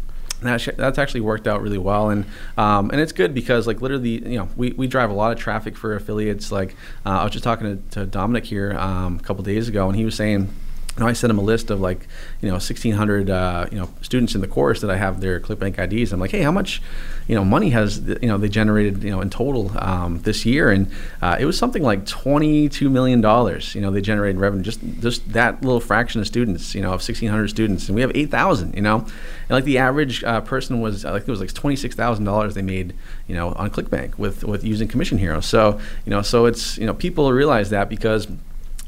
[0.41, 2.25] That that's actually worked out really well, and
[2.57, 5.37] um, and it's good because like literally, you know, we, we drive a lot of
[5.37, 6.51] traffic for affiliates.
[6.51, 9.87] Like uh, I was just talking to, to Dominic here um, a couple days ago,
[9.87, 10.49] and he was saying
[10.99, 12.07] know, I sent them a list of like,
[12.41, 15.79] you know, 1,600, uh, you know, students in the course that I have their ClickBank
[15.79, 16.11] IDs.
[16.11, 16.81] I'm like, hey, how much,
[17.27, 20.69] you know, money has, you know, they generated, you know, in total um, this year?
[20.69, 23.73] And uh, it was something like 22 million dollars.
[23.73, 26.99] You know, they generated revenue just just that little fraction of students, you know, of
[27.01, 28.75] 1,600 students, and we have 8,000.
[28.75, 32.25] You know, and like the average uh, person was like it was like 26 thousand
[32.25, 32.93] dollars they made,
[33.27, 35.39] you know, on ClickBank with with using Commission Hero.
[35.39, 38.27] So you know, so it's you know, people realize that because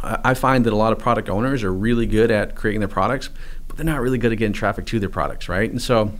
[0.03, 3.29] I find that a lot of product owners are really good at creating their products,
[3.67, 5.69] but they're not really good at getting traffic to their products, right?
[5.69, 6.11] And so,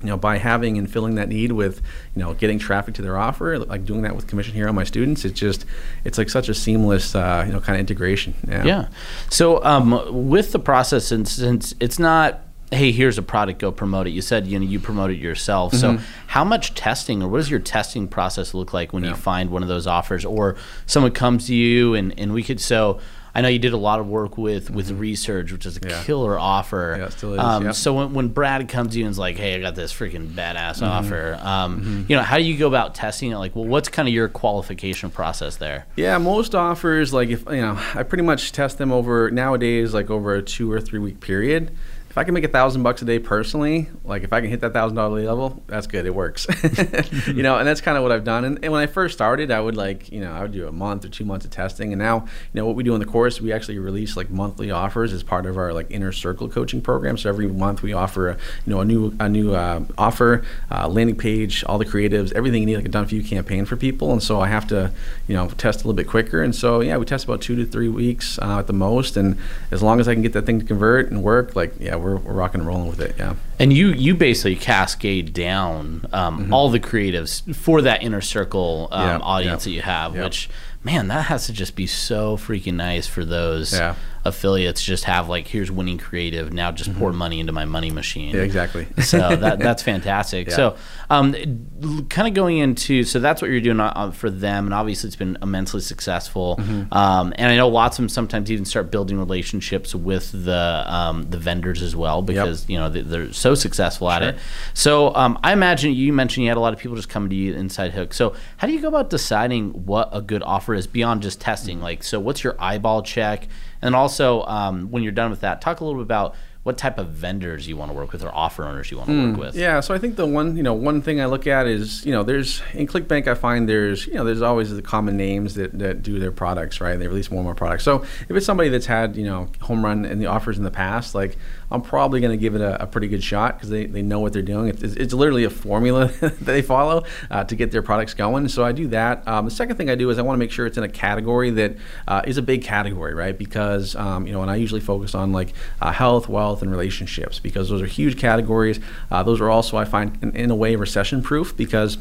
[0.00, 1.80] you know, by having and filling that need with,
[2.14, 5.24] you know, getting traffic to their offer, like doing that with Commission Hero, my students,
[5.24, 5.64] it's just,
[6.04, 8.34] it's like such a seamless, uh, you know, kind of integration.
[8.46, 8.64] Yeah.
[8.64, 8.88] yeah.
[9.30, 14.06] So um, with the process, and since it's not hey, here's a product, go promote
[14.06, 14.10] it.
[14.10, 15.72] You said you know you promote it yourself.
[15.72, 15.98] Mm-hmm.
[15.98, 19.10] So how much testing or what does your testing process look like when yeah.
[19.10, 22.60] you find one of those offers or someone comes to you and, and we could
[22.60, 23.00] so
[23.34, 24.98] I know you did a lot of work with with mm-hmm.
[24.98, 26.02] research, which is a yeah.
[26.04, 26.96] killer offer.
[26.98, 27.40] Yeah, still is.
[27.40, 29.92] Um, So when, when Brad comes to you and is like, "Hey, I got this
[29.92, 30.84] freaking badass mm-hmm.
[30.84, 32.02] offer," um, mm-hmm.
[32.08, 33.36] you know, how do you go about testing it?
[33.36, 35.86] Like, well, what's kind of your qualification process there?
[35.96, 40.10] Yeah, most offers, like if you know, I pretty much test them over nowadays, like
[40.10, 41.76] over a two or three week period
[42.10, 44.60] if I can make a thousand bucks a day personally, like if I can hit
[44.62, 46.06] that thousand dollar level, that's good.
[46.06, 46.44] It works,
[47.28, 48.44] you know, and that's kind of what I've done.
[48.44, 50.72] And, and, when I first started, I would like, you know, I would do a
[50.72, 51.92] month or two months of testing.
[51.92, 54.72] And now, you know, what we do in the course, we actually release like monthly
[54.72, 57.16] offers as part of our like inner circle coaching program.
[57.16, 58.32] So every month we offer, a,
[58.66, 62.62] you know, a new a new uh, offer, uh, landing page, all the creatives, everything
[62.62, 64.10] you need like a done for you campaign for people.
[64.10, 64.90] And so I have to,
[65.28, 66.42] you know, test a little bit quicker.
[66.42, 69.16] And so yeah, we test about two to three weeks uh, at the most.
[69.16, 69.38] And
[69.70, 72.16] as long as I can get that thing to convert and work, like yeah we're,
[72.16, 73.16] we're rocking and rolling with it.
[73.18, 73.34] Yeah.
[73.58, 76.54] And you you basically cascade down um, mm-hmm.
[76.54, 79.70] all the creatives for that inner circle um, yeah, audience yeah.
[79.70, 80.24] that you have, yeah.
[80.24, 80.48] which
[80.82, 83.78] man, that has to just be so freaking nice for those
[84.24, 84.82] affiliates.
[84.82, 86.52] Just have like, here's winning creative.
[86.52, 86.98] Now just mm-hmm.
[86.98, 88.34] pour money into my money machine.
[88.34, 88.86] Yeah, exactly.
[89.02, 90.50] so that that's fantastic.
[90.50, 90.76] So,
[91.10, 95.08] um, kind of going into so that's what you're doing uh, for them, and obviously
[95.08, 96.56] it's been immensely successful.
[96.58, 96.92] Mm-hmm.
[96.94, 101.28] Um, and I know lots of them sometimes even start building relationships with the um,
[101.28, 102.70] the vendors as well because yep.
[102.70, 104.30] you know they're so successful at sure.
[104.30, 104.38] it.
[104.72, 107.36] So um, I imagine you mentioned you had a lot of people just coming to
[107.36, 108.14] you inside Hook.
[108.14, 111.40] So how do you go about deciding what a good offer offer is beyond just
[111.40, 111.80] testing.
[111.80, 113.48] Like, so what's your eyeball check?
[113.82, 116.98] And also, um, when you're done with that, talk a little bit about what type
[116.98, 119.34] of vendors you want to work with or offer owners you want to mm, work
[119.34, 119.40] hmm.
[119.40, 119.56] with.
[119.56, 122.12] Yeah, so I think the one you know one thing I look at is you
[122.12, 125.78] know there's in ClickBank I find there's you know there's always the common names that,
[125.78, 126.98] that do their products right.
[126.98, 127.84] They release more and more products.
[127.84, 130.70] So if it's somebody that's had you know home run in the offers in the
[130.70, 131.38] past, like
[131.70, 134.18] I'm probably going to give it a, a, pretty good shot because they, they know
[134.18, 134.68] what they're doing.
[134.68, 138.48] It's, it's literally a formula that they follow uh, to get their products going.
[138.48, 139.26] So I do that.
[139.28, 140.88] Um, the second thing I do is I want to make sure it's in a
[140.88, 141.76] category that
[142.08, 143.36] uh, is a big category, right?
[143.36, 147.38] Because um, you know, and I usually focus on like uh, health, wealth, and relationships
[147.38, 148.80] because those are huge categories.
[149.10, 151.98] Uh, those are also I find in, in a way recession proof because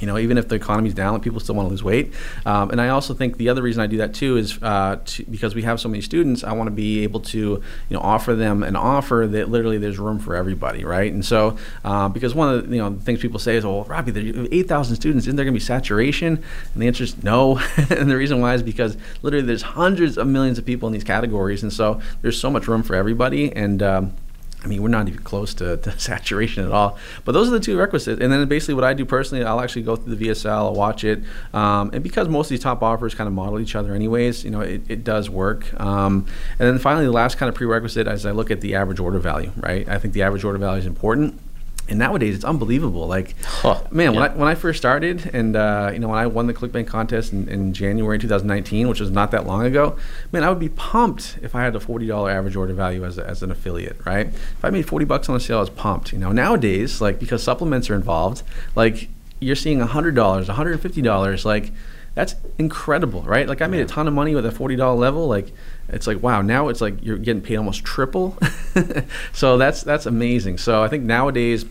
[0.00, 2.12] you know, even if the economy's down, people still want to lose weight.
[2.46, 5.24] Um, and I also think the other reason I do that too is uh, to,
[5.24, 8.34] because we have so many students, I want to be able to, you know, offer
[8.34, 11.12] them an offer that literally there's room for everybody, right?
[11.12, 13.84] And so, uh, because one of the, you know the things people say is, well,
[13.84, 16.42] Robbie, there's 8,000 students, isn't there going to be saturation?
[16.74, 17.58] And the answer is no.
[17.90, 21.04] and the reason why is because literally there's hundreds of millions of people in these
[21.04, 23.52] categories, and so there's so much room for everybody.
[23.52, 24.14] And um,
[24.64, 26.98] I mean, we're not even close to, to, saturation at all.
[27.24, 28.20] But those are the two requisites.
[28.20, 31.04] And then basically, what I do personally, I'll actually go through the VSL, I'll watch
[31.04, 31.22] it,
[31.54, 34.50] um, and because most of these top offers kind of model each other, anyways, you
[34.50, 35.72] know, it, it does work.
[35.80, 36.26] Um,
[36.58, 39.18] and then finally, the last kind of prerequisite is I look at the average order
[39.18, 39.52] value.
[39.56, 39.88] Right?
[39.88, 41.40] I think the average order value is important
[41.88, 43.06] and nowadays it's unbelievable.
[43.06, 44.20] Like, huh, man, yeah.
[44.20, 46.86] when I when I first started, and uh, you know, when I won the ClickBank
[46.86, 49.96] contest in, in, January 2019, which was not that long ago,
[50.32, 53.18] man, I would be pumped if I had a forty dollar average order value as,
[53.18, 54.26] a, as an affiliate, right?
[54.26, 56.12] If I made forty bucks on a sale, I was pumped.
[56.12, 58.42] You know, nowadays, like because supplements are involved,
[58.74, 59.08] like
[59.40, 61.72] you're seeing hundred dollars, hundred and fifty dollars, like
[62.14, 63.48] that's incredible, right?
[63.48, 65.52] Like I made a ton of money with a forty dollar level, like
[65.90, 68.36] it's like wow now it's like you're getting paid almost triple
[69.32, 71.64] so that's that's amazing so i think nowadays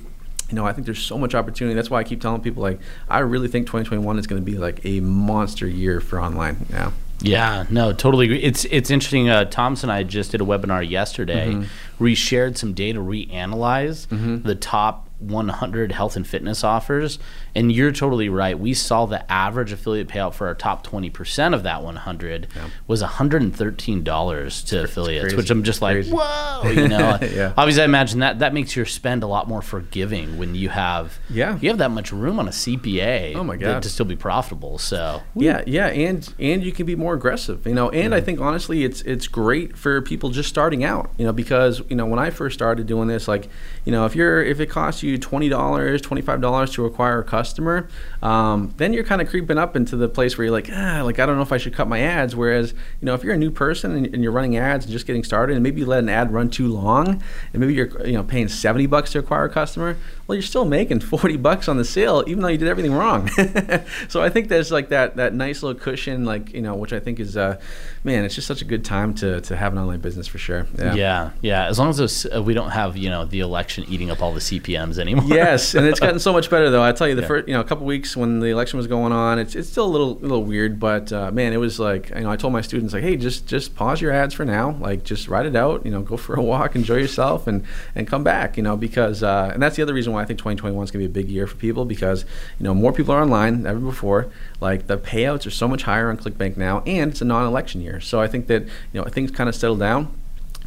[0.50, 1.76] you know, I think there's so much opportunity.
[1.76, 2.80] That's why I keep telling people like
[3.10, 6.66] I really think 2021 is going to be like a monster year for online.
[6.70, 6.92] Yeah.
[7.20, 8.44] Yeah, no, totally agree.
[8.44, 9.28] It's it's interesting.
[9.28, 11.48] Uh, Thompson and I just did a webinar yesterday.
[11.54, 12.04] Mm-hmm.
[12.04, 14.44] We shared some data, reanalyzed mm-hmm.
[14.44, 17.19] the top 100 health and fitness offers.
[17.56, 18.58] And you're totally right.
[18.58, 22.69] We saw the average affiliate payout for our top 20% of that 100 yeah.
[22.88, 25.38] was $113 to affiliates, crazy.
[25.38, 26.12] which I'm just like, crazy.
[26.12, 27.17] whoa, you know.
[27.21, 27.53] yeah.
[27.58, 31.19] Obviously, I imagine that that makes your spend a lot more forgiving when you have
[31.30, 33.36] yeah you have that much room on a CPA.
[33.36, 34.77] Oh my god, to still be profitable.
[34.77, 37.89] So yeah, yeah, and and you can be more aggressive, you know.
[37.89, 41.82] And I think honestly, it's it's great for people just starting out, you know, because
[41.89, 43.49] you know when I first started doing this, like
[43.86, 47.88] you know, if you're if it costs you you $20, $25 to acquire a customer,
[48.22, 51.20] um, then you're kind of creeping up into the place where you're like, ah, like
[51.20, 52.36] I don't know if I should cut my ads.
[52.36, 55.08] Whereas, you know, if you're a new person and, and you're running ads and just
[55.08, 57.22] getting started, and maybe you let an ad run too long,
[57.54, 60.65] and maybe you're you know paying 70 bucks to acquire a customer, well, you're still
[60.65, 63.28] making 40 bucks on the sale, even though you did everything wrong.
[64.08, 67.00] so I think there's like that that nice little cushion, like you know, which I
[67.00, 67.60] think is, uh,
[68.04, 70.67] man, it's just such a good time to to have an online business for sure.
[70.78, 71.32] Yeah, yeah.
[71.41, 71.67] yeah.
[71.67, 74.39] As long as uh, we don't have you know the election eating up all the
[74.39, 75.26] CPMS anymore.
[75.28, 76.84] yes, and it's gotten so much better though.
[76.84, 77.28] I tell you, the yeah.
[77.28, 79.86] first you know a couple weeks when the election was going on, it's it's still
[79.86, 82.62] a little little weird, but uh, man, it was like you know I told my
[82.62, 85.86] students like, hey, just just pause your ads for now, like just write it out,
[85.86, 87.64] you know, go for a walk, enjoy yourself, and
[87.96, 90.40] and come back, you know, because uh, and that's the other reason why I think
[90.40, 92.26] 2021 is going to be a big year for people because
[92.60, 94.30] you know more people are online than ever before.
[94.60, 98.00] Like the payouts are so much higher on ClickBank now, and it's a non-election year,
[98.00, 100.12] so I think that you know things kind of settle down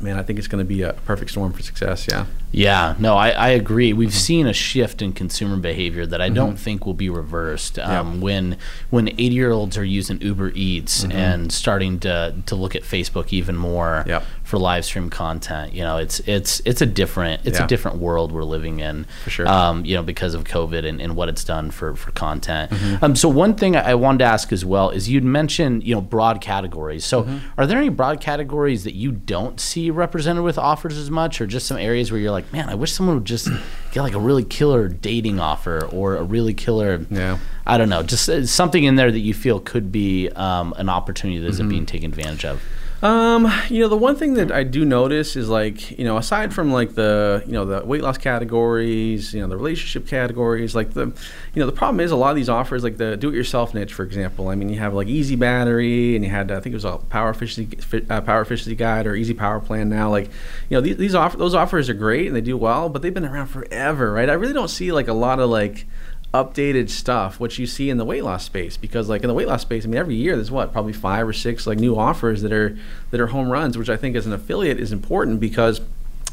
[0.00, 2.06] man, I think it's going to be a perfect storm for success.
[2.10, 2.26] Yeah.
[2.52, 2.94] Yeah.
[2.98, 3.92] No, I, I agree.
[3.92, 6.34] We've seen a shift in consumer behavior that I mm-hmm.
[6.34, 7.78] don't think will be reversed.
[7.78, 8.20] Um, yeah.
[8.20, 8.56] When
[8.90, 11.12] when eighty year olds are using Uber Eats mm-hmm.
[11.12, 14.24] and starting to to look at Facebook even more yep.
[14.42, 17.64] for live stream content, you know, it's it's it's a different it's yeah.
[17.64, 19.06] a different world we're living in.
[19.24, 19.48] For sure.
[19.48, 22.72] Um, you know, because of COVID and, and what it's done for for content.
[22.72, 23.04] Mm-hmm.
[23.04, 26.00] Um, so one thing I wanted to ask as well is you'd mentioned you know
[26.00, 27.04] broad categories.
[27.04, 27.38] So mm-hmm.
[27.58, 31.46] are there any broad categories that you don't see represented with offers as much, or
[31.46, 33.48] just some areas where you're like, man, I wish someone would just
[33.92, 37.38] get like a really killer dating offer or a really killer, yeah.
[37.66, 40.88] I don't know, just uh, something in there that you feel could be um, an
[40.88, 41.70] opportunity that isn't mm-hmm.
[41.70, 42.62] being taken advantage of.
[43.02, 46.52] Um, you know, the one thing that I do notice is like, you know, aside
[46.52, 50.92] from like the, you know, the weight loss categories, you know, the relationship categories, like
[50.92, 53.94] the, you know, the problem is a lot of these offers, like the do-it-yourself niche,
[53.94, 54.48] for example.
[54.48, 56.98] I mean, you have like Easy Battery, and you had, I think it was a
[56.98, 57.78] Power Efficiency,
[58.10, 59.88] uh, Power Efficiency Guide or Easy Power Plan.
[59.88, 60.26] Now, like,
[60.68, 63.14] you know, these, these offer, those offers are great and they do well, but they've
[63.14, 64.28] been around forever, right?
[64.28, 65.86] I really don't see like a lot of like
[66.32, 69.48] updated stuff which you see in the weight loss space because like in the weight
[69.48, 72.42] loss space i mean every year there's what probably five or six like new offers
[72.42, 72.78] that are
[73.10, 75.80] that are home runs which i think as an affiliate is important because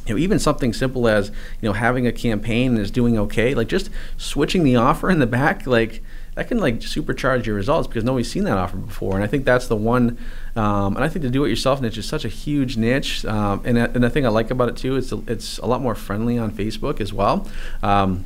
[0.05, 3.67] you know, even something simple as you know having a campaign is doing okay like
[3.67, 6.03] just switching the offer in the back like
[6.35, 9.15] that can like supercharge your results because nobody's seen that offer before.
[9.15, 10.17] And i think that's the one
[10.55, 14.03] um, and i think the do-it-yourself niche is such a huge niche um, and, and
[14.03, 17.01] the thing i like about it too is it's a lot more friendly on facebook
[17.01, 17.47] as well.
[17.81, 18.25] Um,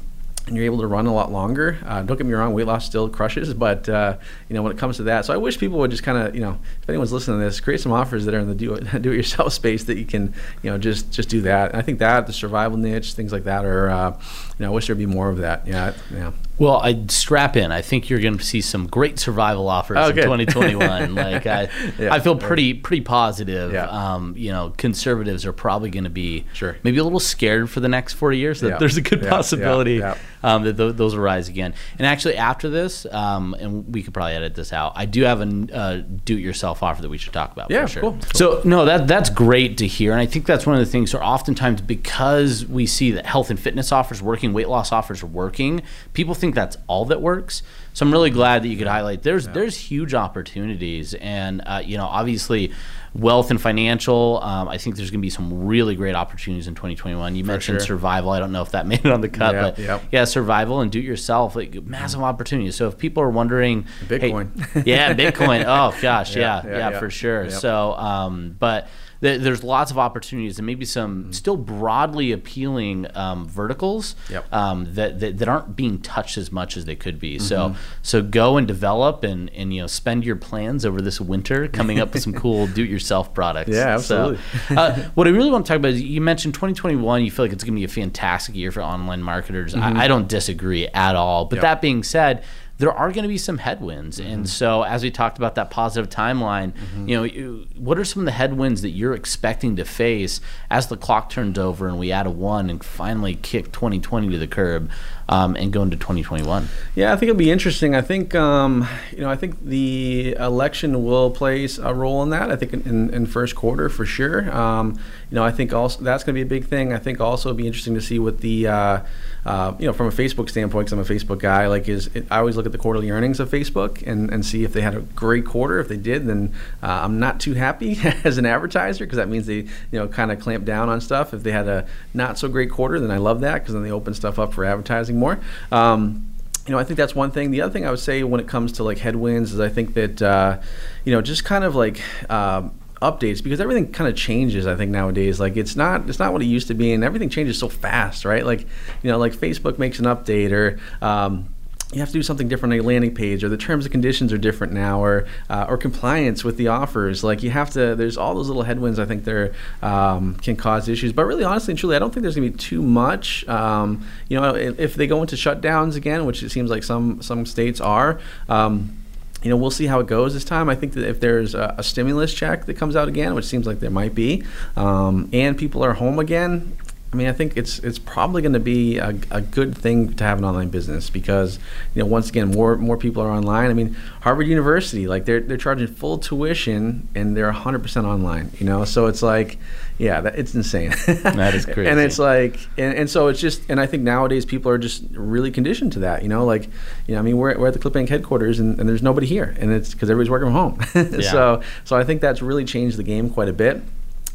[0.51, 1.79] and you're able to run a lot longer.
[1.85, 4.17] Uh, don't get me wrong, weight loss still crushes, but uh,
[4.49, 6.35] you know when it comes to that, so I wish people would just kind of
[6.35, 8.73] you know if anyone's listening to this, create some offers that are in the do
[8.73, 11.71] it, do it yourself space that you can you know just just do that.
[11.71, 14.19] And I think that the survival niche, things like that, are uh,
[14.61, 15.65] you know I wish there'd be more of that.
[15.65, 16.33] Yeah, yeah.
[16.61, 17.71] Well, I strap in.
[17.71, 21.15] I think you're going to see some great survival offers oh, in 2021.
[21.15, 23.73] like I, yeah, I feel pretty pretty positive.
[23.73, 23.87] Yeah.
[23.87, 26.77] Um, you know, conservatives are probably going to be sure.
[26.83, 28.61] maybe a little scared for the next 40 years.
[28.61, 28.77] That yeah.
[28.77, 30.03] there's a good possibility
[30.43, 31.73] um, that th- those will rise again.
[31.97, 34.93] And actually, after this, um, and we could probably edit this out.
[34.95, 37.71] I do have a uh, do-it-yourself offer that we should talk about.
[37.71, 38.03] Yeah, sure.
[38.03, 38.17] cool.
[38.35, 41.15] So no, that that's great to hear, and I think that's one of the things.
[41.15, 45.27] Are oftentimes because we see that health and fitness offers working, weight loss offers are
[45.27, 45.81] working.
[46.13, 47.63] People think that's all that works.
[47.93, 49.53] So I'm really glad that you could highlight there's yeah.
[49.53, 52.71] there's huge opportunities, and uh, you know obviously
[53.13, 54.39] wealth and financial.
[54.41, 57.35] Um, I think there's going to be some really great opportunities in 2021.
[57.35, 57.87] You For mentioned sure.
[57.87, 58.31] survival.
[58.31, 60.03] I don't know if that made it on the cut, yeah, but yep.
[60.11, 62.75] yeah, survival and do it yourself, like massive opportunities.
[62.75, 65.65] So if people are wondering, Bitcoin, hey, yeah, Bitcoin.
[65.71, 67.49] Oh gosh, yeah, yeah, yeah, for sure.
[67.49, 68.89] So, um, but
[69.21, 71.31] there's lots of opportunities and maybe some mm-hmm.
[71.31, 74.51] still broadly appealing um, verticals yep.
[74.51, 77.37] um, that, that, that aren't being touched as much as they could be.
[77.37, 77.45] Mm-hmm.
[77.45, 81.67] So so go and develop and and you know spend your plans over this winter
[81.67, 83.69] coming up with some cool do-it-yourself products.
[83.69, 84.39] Yeah, absolutely.
[84.67, 87.23] So, uh, what I really want to talk about is you mentioned 2021.
[87.23, 89.75] You feel like it's going to be a fantastic year for online marketers.
[89.75, 89.97] Mm-hmm.
[89.97, 91.45] I, I, don't disagree at all.
[91.45, 91.61] But yep.
[91.61, 92.43] that being said
[92.81, 94.19] there are going to be some headwinds.
[94.19, 94.31] Mm-hmm.
[94.31, 97.07] And so, as we talked about that positive timeline, mm-hmm.
[97.07, 100.41] you know, you, what are some of the headwinds that you're expecting to face
[100.71, 104.37] as the clock turns over and we add a one and finally kick 2020 to
[104.39, 104.89] the curb?
[105.31, 106.67] um, and go into 2021?
[106.93, 107.95] Yeah, I think it'll be interesting.
[107.95, 112.51] I think um, you know, I think the election will play a role in that.
[112.51, 114.51] I think in, in first quarter for sure.
[114.55, 116.93] Um, you know, I think also that's going to be a big thing.
[116.93, 119.01] I think also it'll be interesting to see what the uh,
[119.45, 120.87] uh, you know from a Facebook standpoint.
[120.89, 121.67] Because I'm a Facebook guy.
[121.67, 124.63] Like, is it, I always look at the quarterly earnings of Facebook and, and see
[124.63, 125.79] if they had a great quarter.
[125.79, 129.47] If they did, then uh, I'm not too happy as an advertiser because that means
[129.47, 131.33] they you know kind of clamp down on stuff.
[131.33, 133.91] If they had a not so great quarter, then I love that because then they
[133.91, 135.39] open stuff up for advertising more.
[135.71, 136.27] Um,
[136.67, 137.51] you know, I think that's one thing.
[137.51, 139.95] The other thing I would say when it comes to like headwinds is I think
[139.95, 140.59] that uh,
[141.03, 142.71] you know just kind of like um,
[143.01, 144.67] updates because everything kind of changes.
[144.67, 147.29] I think nowadays, like it's not it's not what it used to be, and everything
[147.29, 148.45] changes so fast, right?
[148.45, 148.61] Like
[149.01, 151.49] you know, like Facebook makes an update or um,
[151.93, 154.31] you have to do something different on a landing page, or the terms and conditions
[154.31, 157.23] are different now, or uh, or compliance with the offers.
[157.23, 157.95] Like you have to.
[157.95, 158.97] There's all those little headwinds.
[158.97, 161.11] I think there um, can cause issues.
[161.11, 163.47] But really, honestly and truly, I don't think there's going to be too much.
[163.47, 167.21] Um, you know, if, if, they go into shutdowns again, which it seems like some
[167.21, 168.19] some states are.
[168.47, 168.97] Um,
[169.43, 170.69] you know, we'll see how it goes this time.
[170.69, 173.65] I think that if there's a, a stimulus check that comes out again, which seems
[173.65, 174.43] like there might be,
[174.75, 176.77] um, and people are home again,
[177.13, 180.23] I mean, I think it's it's probably going to be a, a, good thing to
[180.23, 181.59] have an online business because
[181.93, 183.69] you know once again more more people are online.
[183.69, 188.51] I mean, Harvard University like they're they're charging full tuition and they're 100% online.
[188.59, 189.57] You know, so it's like
[190.01, 190.89] yeah, that, it's insane.
[191.07, 191.87] that is crazy.
[191.87, 195.03] and it's like and, and so it's just and I think nowadays people are just
[195.11, 196.23] really conditioned to that.
[196.23, 196.65] You know, like
[197.07, 199.55] you know, I mean, we're, we're at the ClickBank headquarters and, and there's nobody here,
[199.59, 200.79] and it's because everybody's working from home.
[201.19, 201.31] yeah.
[201.31, 203.83] So so I think that's really changed the game quite a bit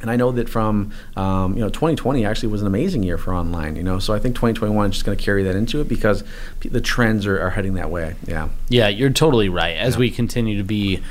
[0.03, 3.35] and I know that from um, you know 2020 actually was an amazing year for
[3.35, 3.77] online.
[3.77, 6.23] You know, so I think 2021 is just going to carry that into it because
[6.61, 8.15] the trends are, are heading that way.
[8.27, 8.49] Yeah.
[8.69, 9.77] Yeah, you're totally right.
[9.77, 10.01] As yeah.
[10.01, 11.03] we continue to be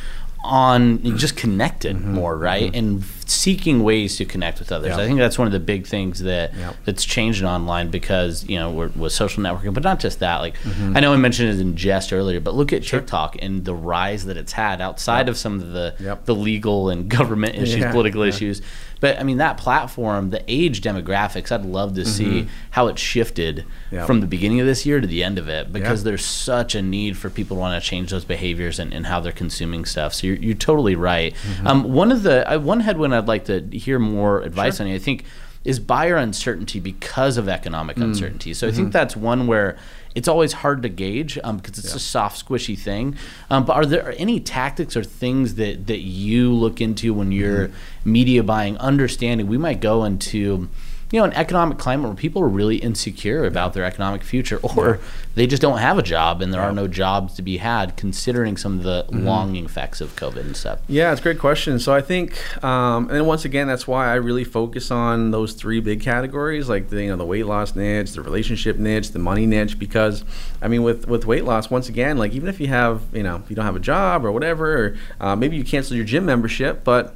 [0.46, 2.14] on just connected mm-hmm.
[2.14, 2.72] more, right?
[2.72, 2.76] Mm-hmm.
[2.78, 4.94] And seeking ways to connect with others.
[4.94, 6.76] I think that's one of the big things that yep.
[6.86, 10.38] that's changed online because you know we're with social networking, but not just that.
[10.38, 10.96] Like mm-hmm.
[10.96, 13.00] I know I mentioned it in jest earlier, but look at sure.
[13.00, 15.30] TikTok and the rise that it's had outside yep.
[15.30, 16.26] of some of the yep.
[16.26, 17.92] the legal and government issues, yeah.
[17.92, 18.30] political yeah.
[18.30, 18.62] issues.
[19.00, 22.10] But I mean that platform, the age demographics, I'd love to mm-hmm.
[22.10, 23.66] see how it shifted
[24.06, 26.82] from the beginning of this year to the end of it because there's such a
[26.82, 30.14] need for people to want to change those behaviors and, and how they're consuming stuff.
[30.14, 31.34] So you're, you're totally right.
[31.34, 31.68] Mm-hmm.
[31.68, 34.86] Um, one of the uh, one headwind I'd like to hear more advice sure.
[34.86, 34.92] on.
[34.92, 35.26] I think
[35.66, 38.04] is buyer uncertainty because of economic mm.
[38.04, 38.54] uncertainty.
[38.54, 38.74] So mm-hmm.
[38.74, 39.78] I think that's one where
[40.16, 41.98] it's always hard to gauge um, because it's yeah.
[41.98, 43.18] a soft, squishy thing.
[43.50, 47.68] Um, but are there any tactics or things that that you look into when you're
[47.68, 48.12] mm-hmm.
[48.12, 50.70] media buying, understanding we might go into
[51.12, 55.00] you know, an economic climate where people are really insecure about their economic future, or
[55.36, 58.58] they just don't have a job and there are no jobs to be had, considering
[58.58, 59.26] some of the mm-hmm.
[59.26, 60.80] longing effects of COVID and stuff.
[60.88, 61.78] Yeah, it's a great question.
[61.80, 65.80] So I think, um, and once again, that's why I really focus on those three
[65.80, 69.46] big categories, like the you know the weight loss niche, the relationship niche, the money
[69.46, 70.24] niche, because
[70.62, 73.36] I mean, with with weight loss, once again, like even if you have you know
[73.38, 76.26] if you don't have a job or whatever, or uh, maybe you cancel your gym
[76.26, 77.16] membership, but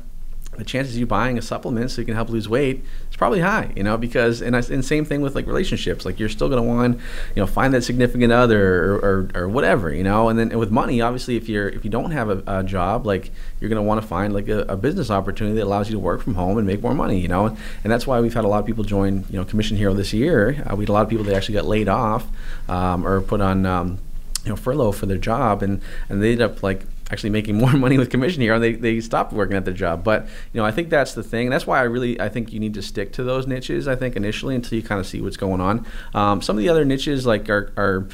[0.60, 3.40] the chances of you buying a supplement so you can help lose weight is probably
[3.40, 6.50] high, you know, because and, I, and same thing with like relationships, like you're still
[6.50, 6.98] going to want,
[7.36, 10.60] you know, find that significant other or, or, or, whatever, you know, and then and
[10.60, 13.82] with money, obviously, if you're if you don't have a, a job, like you're going
[13.82, 16.36] to want to find like a, a, business opportunity that allows you to work from
[16.36, 18.66] home and make more money, you know, and that's why we've had a lot of
[18.66, 20.64] people join, you know, Commission Hero this year.
[20.70, 22.28] Uh, we had a lot of people that actually got laid off
[22.68, 23.66] um, or put on.
[23.66, 24.00] Um,
[24.46, 27.74] you know, furlough for their job, and and they ended up like actually making more
[27.74, 30.66] money with Commission Hero, and they, they stopped working at their job but you know
[30.66, 32.82] i think that's the thing And that's why i really i think you need to
[32.82, 35.86] stick to those niches i think initially until you kind of see what's going on
[36.14, 38.08] um, some of the other niches like are, are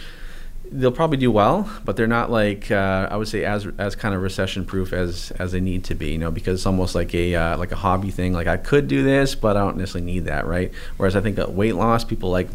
[0.72, 4.16] they'll probably do well, but they're not like uh, I would say as as kind
[4.16, 6.12] of recession proof as as they need to be.
[6.12, 8.34] You know, because it's almost like a uh, like a hobby thing.
[8.34, 10.72] Like I could do this, but I don't necessarily need that, right?
[10.98, 12.50] Whereas I think weight loss, people like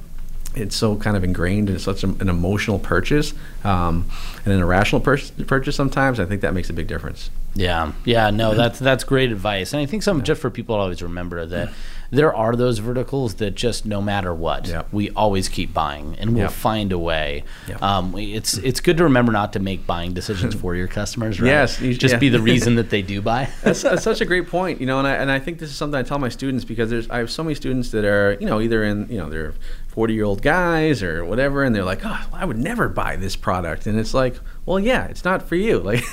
[0.54, 3.34] it's so kind of ingrained in such an emotional purchase
[3.64, 4.08] um,
[4.44, 8.30] and an irrational pur- purchase sometimes i think that makes a big difference yeah yeah
[8.30, 10.26] no that's that's great advice and i think something yeah.
[10.26, 11.74] just for people to always remember that yeah.
[12.12, 14.84] there are those verticals that just no matter what yeah.
[14.92, 17.42] we always keep buying and we'll find a way
[17.80, 21.48] um, it's it's good to remember not to make buying decisions for your customers right?
[21.48, 24.46] yes you, just be the reason that they do buy that's, that's, such a great
[24.48, 26.64] point you know and I, and I think this is something i tell my students
[26.64, 29.28] because there's i have so many students that are you know either in you know
[29.28, 29.54] they're
[29.90, 33.34] 40 year old guys or whatever and they're like oh i would never buy this
[33.34, 36.04] product and it's like well yeah it's not for you like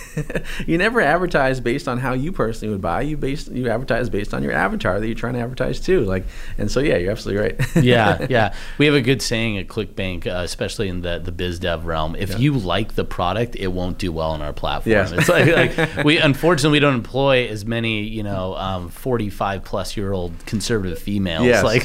[0.66, 4.34] you never advertise based on how you personally would buy you based you advertise based
[4.34, 6.26] on your avatar that you're trying to advertise to like
[6.58, 10.26] and so yeah you're absolutely right yeah yeah we have a good saying at clickbank
[10.26, 12.38] uh, especially in the the biz dev realm if yeah.
[12.38, 15.12] you like the product it won't do well on our platform yes.
[15.12, 19.96] it's like, like we unfortunately we don't employ as many you know um, 45 plus
[19.96, 21.64] year old conservative females yes.
[21.64, 21.84] like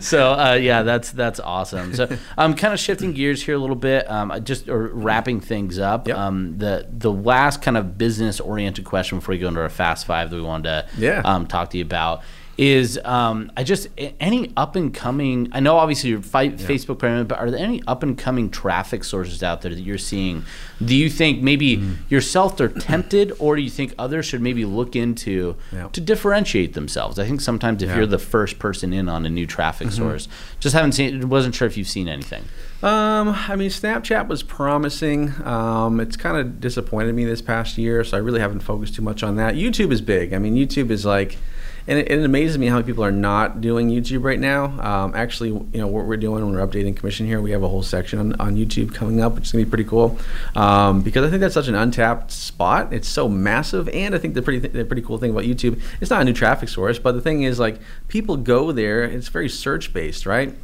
[0.00, 1.94] so uh, yeah, that's that's awesome.
[1.94, 2.18] So I'm
[2.52, 6.08] um, kind of shifting gears here a little bit, um, just or wrapping things up.
[6.08, 6.16] Yep.
[6.16, 10.06] Um, the the last kind of business oriented question before we go into our fast
[10.06, 11.22] five that we wanted to yeah.
[11.24, 12.22] um, talk to you about
[12.58, 13.88] is um, I just
[14.20, 15.48] any up and coming.
[15.52, 16.66] I know obviously your fight, yeah.
[16.66, 19.98] Facebook program, but are there any up and coming traffic sources out there that you're
[19.98, 20.44] seeing?
[20.84, 21.96] Do you think maybe mm.
[22.10, 25.88] yourself are tempted, or do you think others should maybe look into yeah.
[25.88, 27.18] to differentiate themselves?
[27.18, 27.96] I think sometimes if yeah.
[27.96, 29.96] you're the first person in on a new traffic mm-hmm.
[29.96, 30.28] source,
[30.60, 31.28] just haven't seen.
[31.28, 32.44] Wasn't sure if you've seen anything.
[32.82, 35.32] Um, I mean, Snapchat was promising.
[35.46, 39.02] Um, it's kind of disappointed me this past year, so I really haven't focused too
[39.02, 39.54] much on that.
[39.54, 40.34] YouTube is big.
[40.34, 41.38] I mean, YouTube is like
[41.86, 44.64] and it, it, amazes me how many people are not doing YouTube right now.
[44.80, 47.68] Um, actually, you know what we're doing when we're updating Commission Hero, we have a
[47.68, 50.18] whole section on, on YouTube coming up, which is gonna be pretty cool.
[50.54, 52.92] Um, because I think that's such an untapped spot.
[52.92, 56.10] It's so massive, and I think the pretty the pretty cool thing about YouTube, it's
[56.10, 59.04] not a new traffic source, but the thing is like people go there.
[59.04, 60.54] It's very search based, right?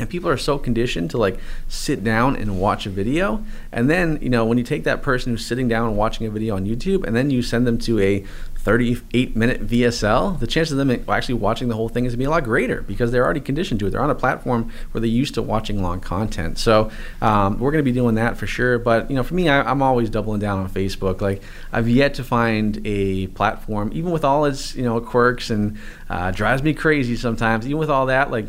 [0.00, 4.18] and people are so conditioned to like sit down and watch a video and then
[4.22, 6.64] you know when you take that person who's sitting down and watching a video on
[6.64, 8.24] youtube and then you send them to a
[8.62, 12.18] 38 minute VSL, the chance of them actually watching the whole thing is going to
[12.18, 13.90] be a lot greater because they're already conditioned to it.
[13.90, 16.58] They're on a platform where they're used to watching long content.
[16.58, 16.90] So
[17.22, 18.78] um, we're going to be doing that for sure.
[18.78, 21.22] But you know, for me, I, am always doubling down on Facebook.
[21.22, 21.42] Like
[21.72, 25.78] I've yet to find a platform, even with all its you know quirks and
[26.10, 27.64] uh, drives me crazy sometimes.
[27.66, 28.46] Even with all that, like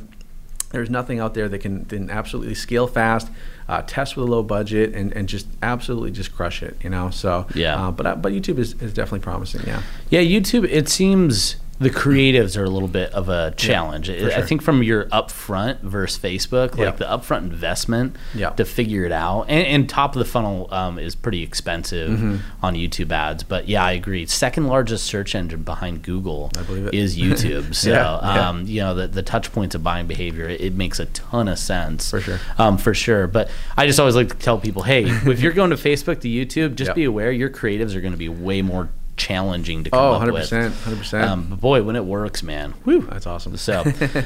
[0.71, 3.29] there's nothing out there that can, can absolutely scale fast,
[3.67, 6.75] uh, test with a low budget, and, and just absolutely just crush it.
[6.83, 7.87] You know, so yeah.
[7.87, 9.61] Uh, but uh, but YouTube is, is definitely promising.
[9.65, 9.81] Yeah.
[10.09, 10.67] Yeah, YouTube.
[10.69, 14.07] It seems the creatives are a little bit of a challenge.
[14.07, 14.33] Yeah, sure.
[14.33, 19.43] I think from your upfront versus Facebook, like the upfront investment to figure it out,
[19.49, 22.65] and, and top of the funnel um, is pretty expensive mm-hmm.
[22.65, 23.41] on YouTube ads.
[23.41, 24.27] But yeah, I agree.
[24.27, 26.51] Second largest search engine behind Google
[26.93, 27.73] is YouTube.
[27.81, 30.99] so yeah, um, you know the the touch points of buying behavior, it, it makes
[30.99, 32.39] a ton of sense for sure.
[32.59, 33.25] Um, for sure.
[33.25, 36.27] But I just always like to tell people, hey, if you're going to Facebook to
[36.27, 38.89] YouTube, just be aware your creatives are going to be way more
[39.21, 40.49] challenging to come oh, 100%, with.
[40.51, 41.23] 100%.
[41.23, 43.51] Um, but boy, when it works, man, whew, that's awesome.
[43.61, 43.83] So,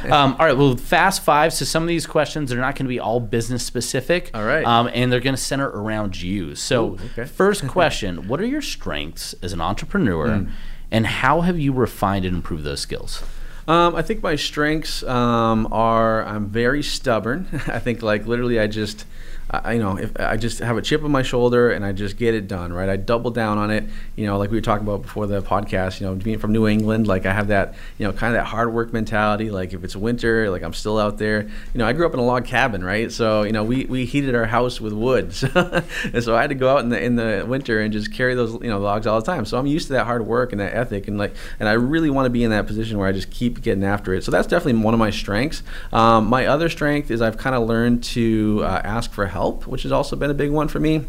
[0.09, 1.51] um, all right, well, fast five.
[1.51, 4.31] So some of these questions are not going to be all business specific.
[4.33, 4.65] All right.
[4.65, 6.55] Um, and they're going to center around you.
[6.55, 7.25] So, Ooh, okay.
[7.25, 10.51] first question What are your strengths as an entrepreneur, mm.
[10.89, 13.23] and how have you refined and improved those skills?
[13.67, 17.47] Um, I think my strengths um, are I'm very stubborn.
[17.67, 19.05] I think like literally I just
[19.49, 22.17] I, you know, if I just have a chip on my shoulder and I just
[22.17, 22.89] get it done, right?
[22.89, 23.85] I double down on it.
[24.15, 25.99] You know, like we were talking about before the podcast.
[25.99, 28.45] You know, being from New England, like I have that, you know, kind of that
[28.47, 29.51] hard work mentality.
[29.51, 31.43] Like if it's winter, like I'm still out there.
[31.43, 33.11] You know, I grew up in a log cabin, right?
[33.11, 35.25] So you know, we, we heated our house with wood,
[35.55, 38.33] and so I had to go out in the in the winter and just carry
[38.33, 39.45] those you know logs all the time.
[39.45, 42.09] So I'm used to that hard work and that ethic, and like, and I really
[42.09, 44.23] want to be in that position where I just keep getting after it.
[44.23, 45.61] So that's definitely one of my strengths.
[45.93, 49.83] Um, my other strength is I've kind of learned to uh, ask for help, which
[49.83, 51.05] has also been a big one for me.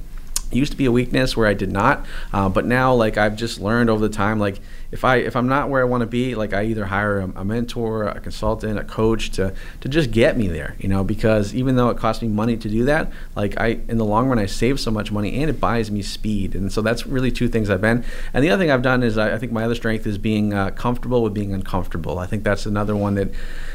[0.50, 3.34] It used to be a weakness where I did not, uh, but now like I've
[3.34, 4.60] just learned over the time like
[4.92, 7.40] if I if I'm not where I want to be, like I either hire a,
[7.40, 11.52] a, mentor, a consultant, a coach to to just get me there, you know, because
[11.52, 14.38] even though it costs me money to do that, like I in the long run
[14.38, 17.48] I save so much money and it buys me speed, and so that's really two
[17.48, 18.04] things I've been.
[18.32, 20.54] And the other thing I've done is I, I think my other strength is being
[20.54, 22.20] uh, comfortable with being uncomfortable.
[22.20, 23.30] I think that's another one that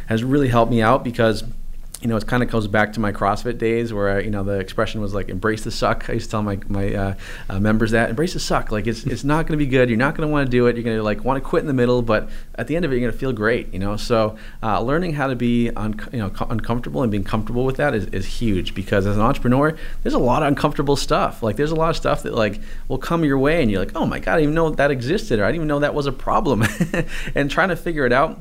[0.05, 1.43] has really helped me out because
[2.01, 4.57] you know, it kind of goes back to my CrossFit days where, you know, the
[4.59, 6.09] expression was like, embrace the suck.
[6.09, 7.13] I used to tell my, my uh,
[7.47, 8.71] uh, members that, embrace the suck.
[8.71, 9.87] Like, it's, it's not going to be good.
[9.87, 10.75] You're not going to want to do it.
[10.75, 12.91] You're going to, like, want to quit in the middle, but at the end of
[12.91, 13.97] it, you're going to feel great, you know?
[13.97, 17.77] So, uh, learning how to be, un- you know, co- uncomfortable and being comfortable with
[17.77, 21.43] that is, is huge because as an entrepreneur, there's a lot of uncomfortable stuff.
[21.43, 23.95] Like, there's a lot of stuff that, like, will come your way and you're like,
[23.95, 25.93] oh my God, I didn't even know that existed or I didn't even know that
[25.93, 26.63] was a problem.
[27.35, 28.39] and trying to figure it out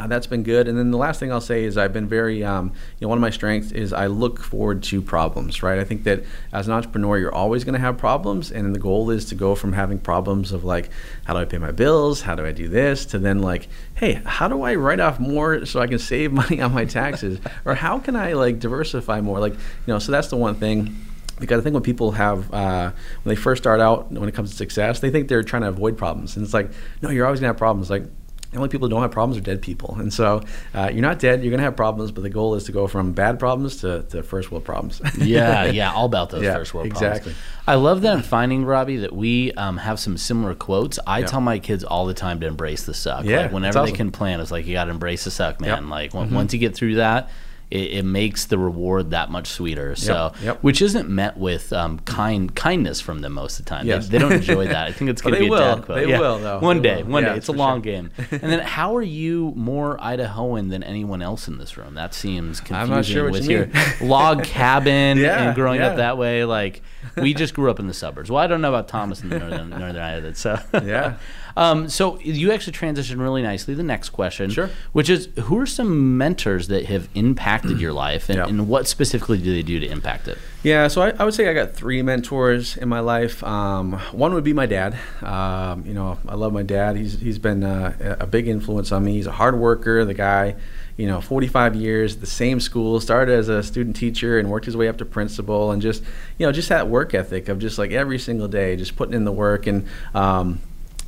[0.00, 0.66] uh, that's been good.
[0.66, 3.18] And then the last thing I'll say is I've been very, um, you know, one
[3.18, 5.78] of my strengths is I look forward to problems, right?
[5.78, 8.50] I think that as an entrepreneur, you're always going to have problems.
[8.50, 10.88] And the goal is to go from having problems of like,
[11.24, 12.22] how do I pay my bills?
[12.22, 13.04] How do I do this?
[13.06, 16.60] To then like, hey, how do I write off more so I can save money
[16.60, 17.38] on my taxes?
[17.64, 19.38] or how can I like diversify more?
[19.38, 20.96] Like, you know, so that's the one thing
[21.38, 22.92] because I think when people have uh,
[23.22, 25.68] when they first start out when it comes to success, they think they're trying to
[25.68, 26.70] avoid problems, and it's like,
[27.02, 27.90] no, you're always gonna have problems.
[27.90, 28.04] Like
[28.50, 29.96] the only people who don't have problems are dead people.
[29.98, 30.42] And so
[30.74, 32.86] uh, you're not dead, you're going to have problems, but the goal is to go
[32.86, 35.00] from bad problems to, to first world problems.
[35.18, 37.32] yeah, yeah, all about those yeah, first world exactly.
[37.32, 37.36] problems.
[37.36, 37.72] Exactly.
[37.72, 40.98] I love that I'm finding, Robby, that we um, have some similar quotes.
[41.06, 43.24] I tell my kids all the time to embrace the suck.
[43.24, 43.92] Yeah, like whenever awesome.
[43.92, 45.84] they can plan, it's like, you got to embrace the suck, man.
[45.84, 45.90] Yep.
[45.90, 46.34] Like mm-hmm.
[46.34, 47.30] once you get through that,
[47.70, 49.94] it, it, makes the reward that much sweeter.
[49.94, 50.62] So, yep, yep.
[50.62, 53.86] which isn't met with um, kind kindness from them most of the time.
[53.86, 54.08] Yes.
[54.08, 54.88] They, they don't enjoy that.
[54.88, 55.58] I think it's going to be will.
[55.58, 55.98] a dad quote.
[55.98, 56.18] They yeah.
[56.18, 56.58] will, though.
[56.58, 57.12] One they day, will.
[57.12, 57.36] one yeah, day.
[57.36, 57.92] It's a long sure.
[57.92, 58.10] game.
[58.30, 61.94] and then, how are you more Idahoan than anyone else in this room?
[61.94, 62.82] That seems confusing.
[62.82, 63.68] I'm not sure with you your
[64.00, 66.44] log cabin yeah, and growing up that way.
[66.44, 66.82] Like
[67.16, 68.30] we just grew up in the suburbs.
[68.30, 70.32] Well, I don't know about Thomas in the northern northern Idaho.
[70.32, 71.16] So yeah.
[71.56, 73.74] Um, so you actually transitioned really nicely.
[73.74, 74.70] The next question, sure.
[74.92, 78.48] which is, who are some mentors that have impacted your life, and, Yep.
[78.48, 80.38] and what specifically do they do to impact it?
[80.62, 83.42] Yeah, so I, I would say I got three mentors in my life.
[83.42, 84.96] Um, one would be my dad.
[85.22, 86.96] Um, you know, I love my dad.
[86.96, 89.14] He's he's been uh, a big influence on me.
[89.14, 90.04] He's a hard worker.
[90.04, 90.54] The guy,
[91.00, 94.76] you know, 45 years, the same school, started as a student teacher and worked his
[94.76, 96.02] way up to principal, and just
[96.38, 99.24] you know, just that work ethic of just like every single day, just putting in
[99.24, 99.86] the work and.
[100.14, 100.60] Um,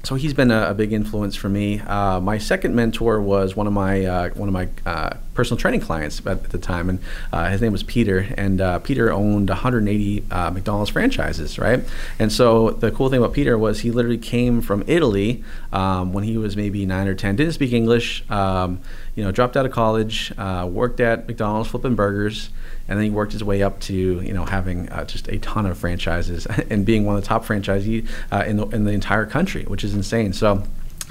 [0.05, 1.79] so he's been a, a, big influence for me.
[1.79, 5.81] Uh, my second mentor was one of my uh, one of my uh, personal training
[5.81, 6.99] clients at, the time, and
[7.33, 11.85] uh, his name was Peter, and uh, Peter owned 180 uh, McDonald's franchises, right?
[12.19, 16.25] And so the cool thing about Peter was he literally came from Italy um, when
[16.25, 18.81] he was maybe nine or ten, didn't speak English, um,
[19.15, 22.51] you know, dropped out of college, uh, worked at McDonald's flipping burgers,
[22.89, 25.67] and then he worked his way up to you know having uh, just a ton
[25.67, 29.27] of franchises and being one of the top franchisees uh, in the in the entire
[29.27, 30.33] country, which is insane.
[30.33, 30.63] So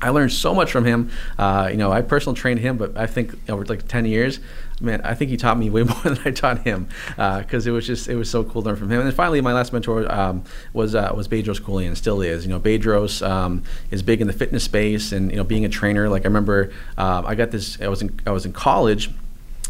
[0.01, 1.11] I learned so much from him.
[1.37, 4.39] Uh, you know, I personally trained him, but I think over like 10 years,
[4.81, 7.73] man, I think he taught me way more than I taught him because uh, it
[7.73, 8.99] was just it was so cool to learn from him.
[8.99, 12.45] And then finally, my last mentor um, was uh, was Bedros Keuilian, still is.
[12.45, 15.69] You know, Bedros um, is big in the fitness space, and you know, being a
[15.69, 16.09] trainer.
[16.09, 17.79] Like I remember, uh, I got this.
[17.81, 19.09] I was in I was in college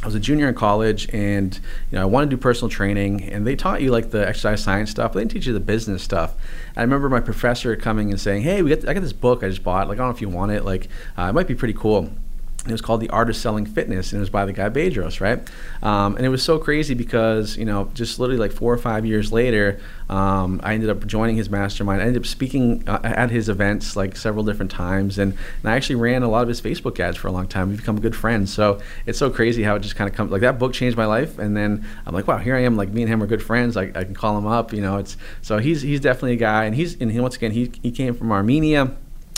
[0.03, 1.53] I was a junior in college, and
[1.91, 4.63] you know I wanted to do personal training, and they taught you like the exercise
[4.63, 5.13] science stuff.
[5.13, 6.33] But they didn't teach you the business stuff.
[6.75, 9.49] I remember my professor coming and saying, "Hey, we got I got this book I
[9.49, 9.87] just bought.
[9.87, 10.65] Like I don't know if you want it.
[10.65, 10.87] Like
[11.17, 12.09] uh, it might be pretty cool."
[12.67, 15.19] It was called The Art of Selling Fitness, and it was by the guy Bedros,
[15.19, 15.39] right?
[15.81, 19.03] Um, and it was so crazy because, you know, just literally like four or five
[19.03, 22.03] years later, um, I ended up joining his mastermind.
[22.03, 25.75] I ended up speaking uh, at his events like several different times, and, and I
[25.75, 27.69] actually ran a lot of his Facebook ads for a long time.
[27.69, 28.53] We've become good friends.
[28.53, 31.05] So it's so crazy how it just kind of comes like that book changed my
[31.07, 32.77] life, and then I'm like, wow, here I am.
[32.77, 33.75] Like me and him are good friends.
[33.75, 34.71] I, I can call him up.
[34.71, 37.51] You know, it's so he's he's definitely a guy, and he's and he, once again
[37.51, 38.95] he he came from Armenia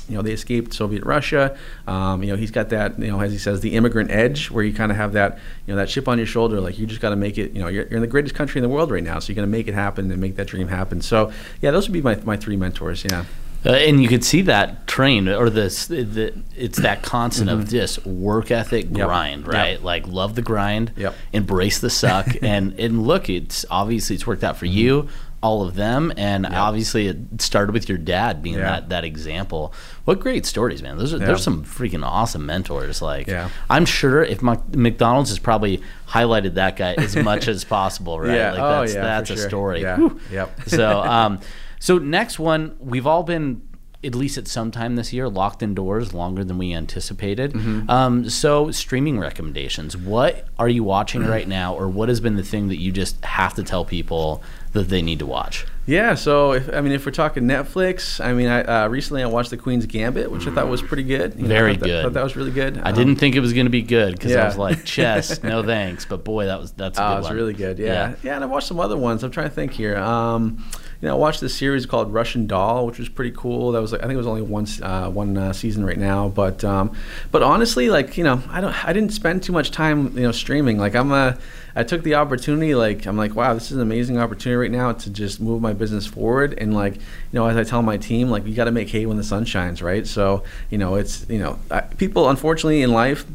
[0.09, 1.57] you know, they escaped Soviet Russia.
[1.87, 4.63] Um, you know, he's got that, you know, as he says, the immigrant edge, where
[4.63, 7.01] you kind of have that, you know, that chip on your shoulder, like you just
[7.01, 7.53] got to make it.
[7.53, 9.35] You know, you're, you're, in the greatest country in the world right now, so you're
[9.35, 11.01] going to make it happen and make that dream happen.
[11.01, 11.31] So,
[11.61, 13.05] yeah, those would be my, my three mentors.
[13.05, 13.25] Yeah.
[13.65, 17.61] Uh, and you could see that train or this the, it's that constant mm-hmm.
[17.61, 19.53] of this work ethic grind yep.
[19.53, 19.83] right yep.
[19.83, 21.15] like love the grind yep.
[21.31, 24.77] embrace the suck and and look it's obviously it's worked out for mm-hmm.
[24.77, 25.09] you
[25.43, 26.53] all of them and yep.
[26.53, 28.61] obviously it started with your dad being yeah.
[28.61, 29.73] that that example
[30.05, 31.25] what great stories man those are yeah.
[31.25, 33.49] there's some freaking awesome mentors like yeah.
[33.69, 38.37] i'm sure if my, mcdonald's has probably highlighted that guy as much as possible right
[38.37, 38.51] yeah.
[38.51, 39.49] like oh, that's yeah, that's a sure.
[39.49, 40.09] story yeah.
[40.31, 41.37] yep so um
[41.77, 43.61] so next one we've all been
[44.03, 47.53] at least at some time this year, locked indoors longer than we anticipated.
[47.53, 47.89] Mm-hmm.
[47.89, 49.95] Um, so, streaming recommendations.
[49.95, 53.23] What are you watching right now, or what has been the thing that you just
[53.23, 54.43] have to tell people
[54.73, 55.65] that they need to watch?
[55.85, 59.25] Yeah, so if, I mean, if we're talking Netflix, I mean, I uh, recently I
[59.27, 61.35] watched The Queen's Gambit, which I thought was pretty good.
[61.35, 61.91] You Very know, I thought good.
[61.91, 62.77] That, thought that was really good.
[62.77, 64.43] I um, didn't think it was going to be good because yeah.
[64.43, 66.05] I was like, chess, no thanks.
[66.05, 67.35] But boy, that was that's a oh, good was one.
[67.35, 67.79] really good.
[67.79, 67.85] Yeah.
[67.85, 69.23] yeah, yeah, and I watched some other ones.
[69.23, 69.97] I'm trying to think here.
[69.97, 70.63] Um,
[71.03, 73.73] you know, I watched this series called Russian Doll, which was pretty cool.
[73.73, 76.29] That was, like, I think, it was only one uh, one uh, season right now.
[76.29, 76.95] But um,
[77.29, 80.31] but honestly, like you know, I don't, I didn't spend too much time, you know,
[80.31, 80.77] streaming.
[80.77, 81.37] Like I'm a,
[81.75, 82.73] I took the opportunity.
[82.73, 85.73] Like I'm like, wow, this is an amazing opportunity right now to just move my
[85.73, 86.57] business forward.
[86.57, 87.01] And like, you
[87.33, 89.43] know, as I tell my team, like you got to make hay when the sun
[89.43, 90.07] shines, right?
[90.07, 93.25] So you know, it's you know, I, people unfortunately in life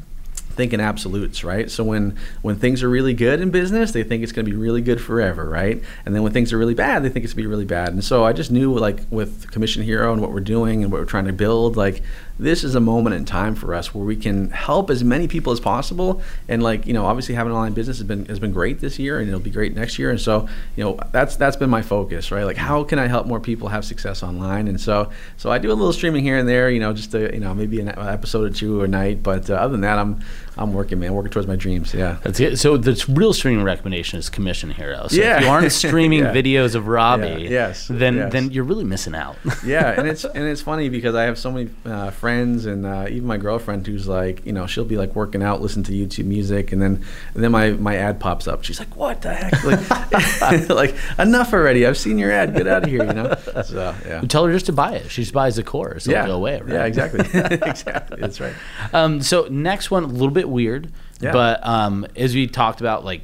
[0.58, 1.70] think in absolutes, right?
[1.70, 4.56] So when when things are really good in business, they think it's going to be
[4.56, 5.82] really good forever, right?
[6.04, 7.90] And then when things are really bad, they think it's going to be really bad.
[7.90, 11.00] And so I just knew, like with Commission Hero and what we're doing and what
[11.00, 12.02] we're trying to build, like
[12.38, 15.52] this is a moment in time for us where we can help as many people
[15.52, 16.22] as possible.
[16.48, 18.98] And like you know, obviously having an online business has been has been great this
[18.98, 20.10] year, and it'll be great next year.
[20.10, 22.44] And so you know, that's that's been my focus, right?
[22.44, 24.66] Like how can I help more people have success online?
[24.66, 27.32] And so so I do a little streaming here and there, you know, just to
[27.32, 29.22] you know maybe an episode or two a night.
[29.22, 30.20] But uh, other than that, I'm
[30.58, 31.94] I'm working, man, working towards my dreams.
[31.94, 32.58] Yeah, that's it.
[32.58, 35.06] So the real streaming recommendation is Commission Hero.
[35.06, 35.36] So yeah.
[35.36, 36.34] if you aren't streaming yeah.
[36.34, 37.48] videos of Robby, yeah.
[37.48, 38.32] yes, then yes.
[38.32, 39.36] then you're really missing out.
[39.64, 43.06] yeah, and it's and it's funny because I have so many uh, friends and uh,
[43.08, 46.24] even my girlfriend who's like, you know, she'll be like working out, listen to YouTube
[46.26, 47.04] music, and then
[47.34, 48.64] and then my my ad pops up.
[48.64, 49.64] She's like, "What the heck?
[49.64, 51.86] Like, like enough already.
[51.86, 52.54] I've seen your ad.
[52.54, 53.34] Get out of here." You know.
[53.64, 54.20] So yeah.
[54.22, 55.10] Tell her just to buy it.
[55.10, 56.06] She just buys the course.
[56.06, 56.26] It'll yeah.
[56.26, 56.60] go away.
[56.60, 56.72] Right?
[56.72, 57.20] Yeah, exactly.
[57.20, 58.20] exactly.
[58.20, 58.54] That's right.
[58.92, 61.32] Um, so next one, a little bit weird, yeah.
[61.32, 63.22] but um, as we talked about, like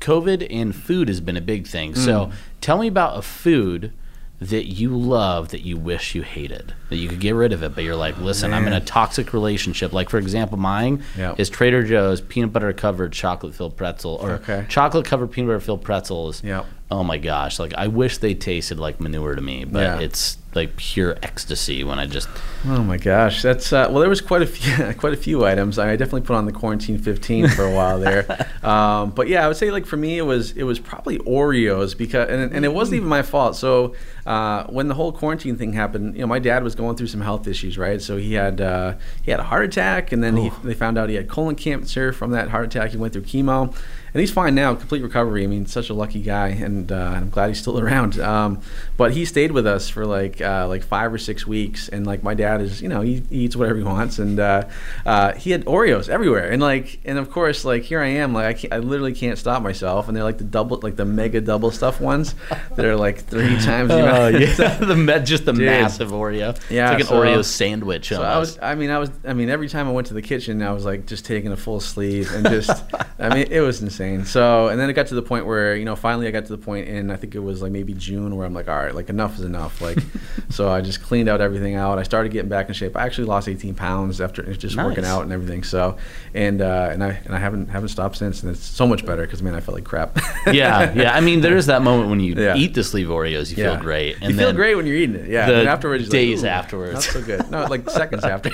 [0.00, 1.92] COVID and food has been a big thing.
[1.92, 2.04] Mm.
[2.04, 3.92] So tell me about a food
[4.40, 7.74] that you love that you wish you hated that you could get rid of it
[7.74, 8.62] but you're like listen Man.
[8.62, 11.40] i'm in a toxic relationship like for example mine yep.
[11.40, 14.64] is trader joe's peanut butter covered chocolate filled pretzel or okay.
[14.68, 16.66] chocolate covered peanut butter filled pretzels yep.
[16.88, 19.98] oh my gosh like i wish they tasted like manure to me but yeah.
[19.98, 22.28] it's like pure ecstasy when I just.
[22.66, 24.00] Oh my gosh, that's uh, well.
[24.00, 25.78] There was quite a few, quite a few items.
[25.78, 29.48] I definitely put on the quarantine 15 for a while there, um, but yeah, I
[29.48, 32.72] would say like for me it was it was probably Oreos because and, and it
[32.72, 33.56] wasn't even my fault.
[33.56, 33.94] So
[34.26, 37.20] uh, when the whole quarantine thing happened, you know, my dad was going through some
[37.20, 38.02] health issues, right?
[38.02, 41.08] So he had uh, he had a heart attack, and then he, they found out
[41.08, 42.90] he had colon cancer from that heart attack.
[42.90, 43.74] He went through chemo,
[44.14, 45.44] and he's fine now, complete recovery.
[45.44, 48.18] I mean, such a lucky guy, and uh, I'm glad he's still around.
[48.20, 48.60] Um,
[48.96, 52.22] but he stayed with us for like uh, like five or six weeks, and like
[52.22, 54.64] my dad is, you know, he, he eats whatever he wants, and uh,
[55.06, 58.64] uh, he had Oreos everywhere, and like, and of course, like here I am, like
[58.72, 61.70] I, I literally can't stop myself, and they're like the double, like the mega double
[61.70, 62.34] stuff ones
[62.76, 63.90] that are like three times.
[63.90, 65.66] Oh yeah, the just the Dude.
[65.66, 66.58] massive Oreo.
[66.70, 68.08] Yeah, it's like an Oreo sandwich.
[68.08, 70.22] So I was, I mean, I was, I mean, every time I went to the
[70.22, 72.84] kitchen, I was like just taking a full sleeve and just,
[73.18, 73.97] I mean, it was insane.
[73.98, 76.56] So, and then it got to the point where, you know, finally I got to
[76.56, 78.94] the point in, I think it was like maybe June where I'm like, all right,
[78.94, 79.80] like enough is enough.
[79.80, 79.98] Like,
[80.50, 81.98] so I just cleaned out everything out.
[81.98, 82.96] I started getting back in shape.
[82.96, 84.86] I actually lost 18 pounds after just nice.
[84.86, 85.64] working out and everything.
[85.64, 85.96] So,
[86.34, 88.42] and, uh, and I, and I haven't, haven't stopped since.
[88.42, 90.18] And it's so much better because, man, I felt like crap.
[90.46, 90.92] yeah.
[90.92, 91.14] Yeah.
[91.14, 92.54] I mean, there is that moment when you yeah.
[92.56, 93.72] eat the sleeve Oreos, you yeah.
[93.72, 94.16] feel great.
[94.22, 95.28] And you feel great when you're eating it.
[95.28, 95.46] Yeah.
[95.46, 96.94] The afterwards, days like, afterwards.
[96.94, 97.50] Not so good.
[97.50, 98.50] No, like seconds after.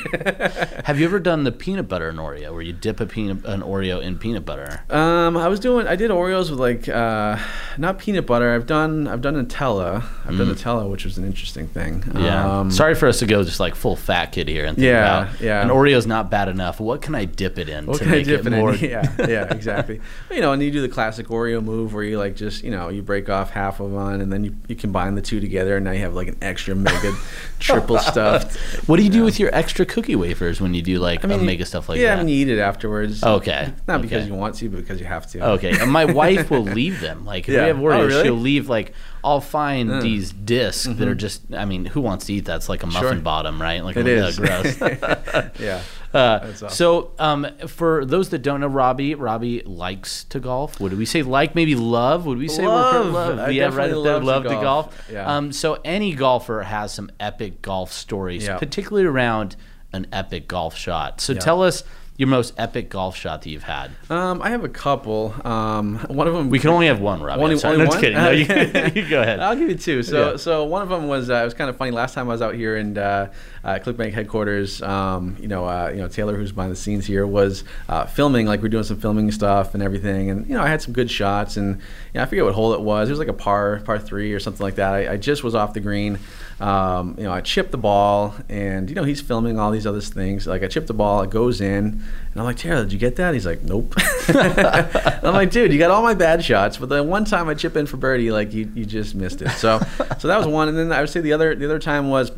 [0.84, 3.60] Have you ever done the peanut butter and Oreo where you dip a peanut, an
[3.60, 4.82] Oreo in peanut butter?
[4.90, 7.38] Um, I was doing, I did Oreos with like, uh,
[7.78, 8.54] not peanut butter.
[8.54, 9.96] I've done, I've done Nutella.
[9.96, 10.38] I've mm.
[10.38, 12.02] done Nutella, which was an interesting thing.
[12.14, 12.60] Yeah.
[12.60, 15.22] Um, Sorry for us to go just like full fat kid here and think yeah,
[15.22, 15.62] about, yeah.
[15.62, 16.80] an Oreo's not bad enough.
[16.80, 18.74] What can I dip it in what to make it more?
[18.74, 18.84] In?
[18.84, 20.00] Yeah, yeah, exactly.
[20.30, 22.90] you know, and you do the classic Oreo move where you like just, you know,
[22.90, 25.84] you break off half of one and then you, you combine the two together and
[25.84, 27.14] now you have like an extra mega
[27.58, 28.56] triple stuffed.
[28.88, 31.46] What do you do with your extra cookie wafers when you do like I mean,
[31.46, 32.14] mega stuff like yeah, that?
[32.16, 33.22] Yeah, I mean, you eat it afterwards.
[33.22, 33.72] Okay.
[33.88, 34.08] Not okay.
[34.08, 35.50] because you want to, but because you have to.
[35.52, 35.78] Okay.
[35.78, 37.24] And my wife will leave them.
[37.24, 37.62] Like if yeah.
[37.62, 38.22] we have Oreos, oh, really?
[38.24, 38.92] she'll leave like
[39.24, 40.02] I'll find mm.
[40.02, 40.98] these disks mm-hmm.
[40.98, 41.18] that are mm-hmm.
[41.18, 41.54] just.
[41.54, 42.56] I mean, who wants to eat that?
[42.56, 43.20] It's like a muffin sure.
[43.20, 43.82] bottom, right?
[43.82, 44.38] Like it a, is.
[44.38, 44.78] gross.
[45.58, 45.82] yeah.
[46.12, 46.68] Uh, awesome.
[46.68, 50.78] So, um, for those that don't know Robby, Robby likes to golf.
[50.78, 51.54] Would we say like?
[51.54, 52.26] Maybe love?
[52.26, 53.12] Would we say love?
[53.12, 53.38] love.
[53.38, 54.60] I yeah, right love, love to golf.
[54.60, 55.10] To golf.
[55.10, 55.36] Yeah.
[55.36, 58.58] Um, so any golfer has some epic golf stories, yeah.
[58.58, 59.56] particularly around
[59.94, 61.22] an epic golf shot.
[61.22, 61.40] So yeah.
[61.40, 61.82] tell us
[62.16, 63.90] your most epic golf shot that you've had?
[64.08, 65.34] Um, I have a couple.
[65.44, 66.48] Um, one of them.
[66.48, 67.42] We can only have one, Robby.
[67.42, 68.00] Only, only no, one?
[68.00, 68.16] kidding.
[68.16, 68.44] No, you,
[69.02, 69.40] you, go ahead.
[69.40, 70.02] I'll give you two.
[70.02, 70.36] So, yeah.
[70.36, 71.90] so one of them was uh, it was kind of funny.
[71.90, 73.32] Last time I was out here in uh,
[73.64, 77.26] uh, ClickBank headquarters, um, you know, uh, you know Taylor, who's behind the scenes here,
[77.26, 78.46] was uh, filming.
[78.46, 81.10] Like we're doing some filming stuff and everything, and you know, I had some good
[81.10, 81.82] shots, and you
[82.14, 83.08] know, I forget what hole it was.
[83.08, 84.94] It was like a par, par three or something like that.
[84.94, 86.20] I, I just was off the green.
[86.60, 90.00] Um, you know, I chip the ball, and you know, he's filming all these other
[90.00, 90.46] things.
[90.46, 93.16] Like I chip the ball, it goes in, and I'm like, Taylor, did you get
[93.16, 93.34] that?
[93.34, 93.94] He's like, Nope.
[94.28, 97.76] I'm like, dude, you got all my bad shots, but the one time I chip
[97.76, 99.50] in for birdie, like you, you just missed it.
[99.50, 99.80] So,
[100.18, 102.30] so that was one, and then I would say the other, the other time was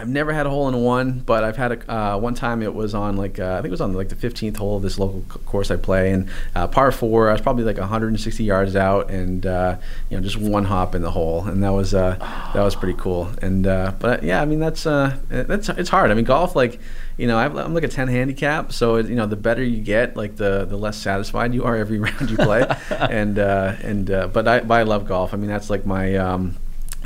[0.00, 2.62] I've never had a hole in one, but I've had a uh, one time.
[2.62, 4.82] It was on like uh, I think it was on like the 15th hole of
[4.82, 7.28] this local course I play, and uh, par four.
[7.28, 9.76] I was probably like 160 yards out, and uh,
[10.08, 12.14] you know just one hop in the hole, and that was uh,
[12.54, 13.28] that was pretty cool.
[13.42, 16.12] And uh, but yeah, I mean that's that's it's hard.
[16.12, 16.78] I mean golf like
[17.16, 20.16] you know I'm like a 10 handicap, so it, you know the better you get,
[20.16, 24.60] like the the less satisfied you are every round you play, and and but I
[24.60, 25.34] but I love golf.
[25.34, 26.54] I mean that's like my um,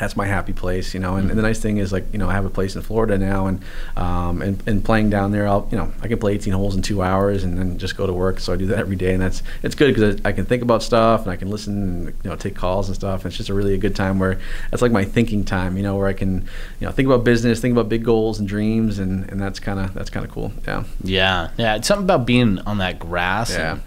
[0.02, 1.14] that's my happy place, you know.
[1.14, 3.16] And, and, the nice thing is, like, you know, I have a place in Florida
[3.16, 3.62] now, and
[3.96, 6.82] um, and, and playing down there, I'll, you know, I can play 18 holes in
[6.82, 8.40] two hours, and then just go to work.
[8.40, 10.60] So I do that every day, and that's it's good because I, I, can think
[10.60, 13.20] about stuff, and I can listen, and you know, take calls and stuff.
[13.20, 14.40] And it's just a really a good time where
[14.72, 16.48] that's like my thinking time, you know, where I can,
[16.80, 19.78] you know, think about business, think about big goals and dreams, and and that's kind
[19.78, 20.52] of that's kind of cool.
[20.66, 20.82] Yeah.
[21.04, 21.76] Yeah, yeah.
[21.76, 23.52] It's something about being on that grass.
[23.52, 23.74] Yeah.
[23.74, 23.82] And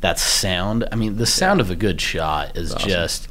[0.00, 0.88] that sound.
[0.90, 1.64] I mean, the sound yeah.
[1.64, 2.88] of a good shot is awesome.
[2.88, 3.28] just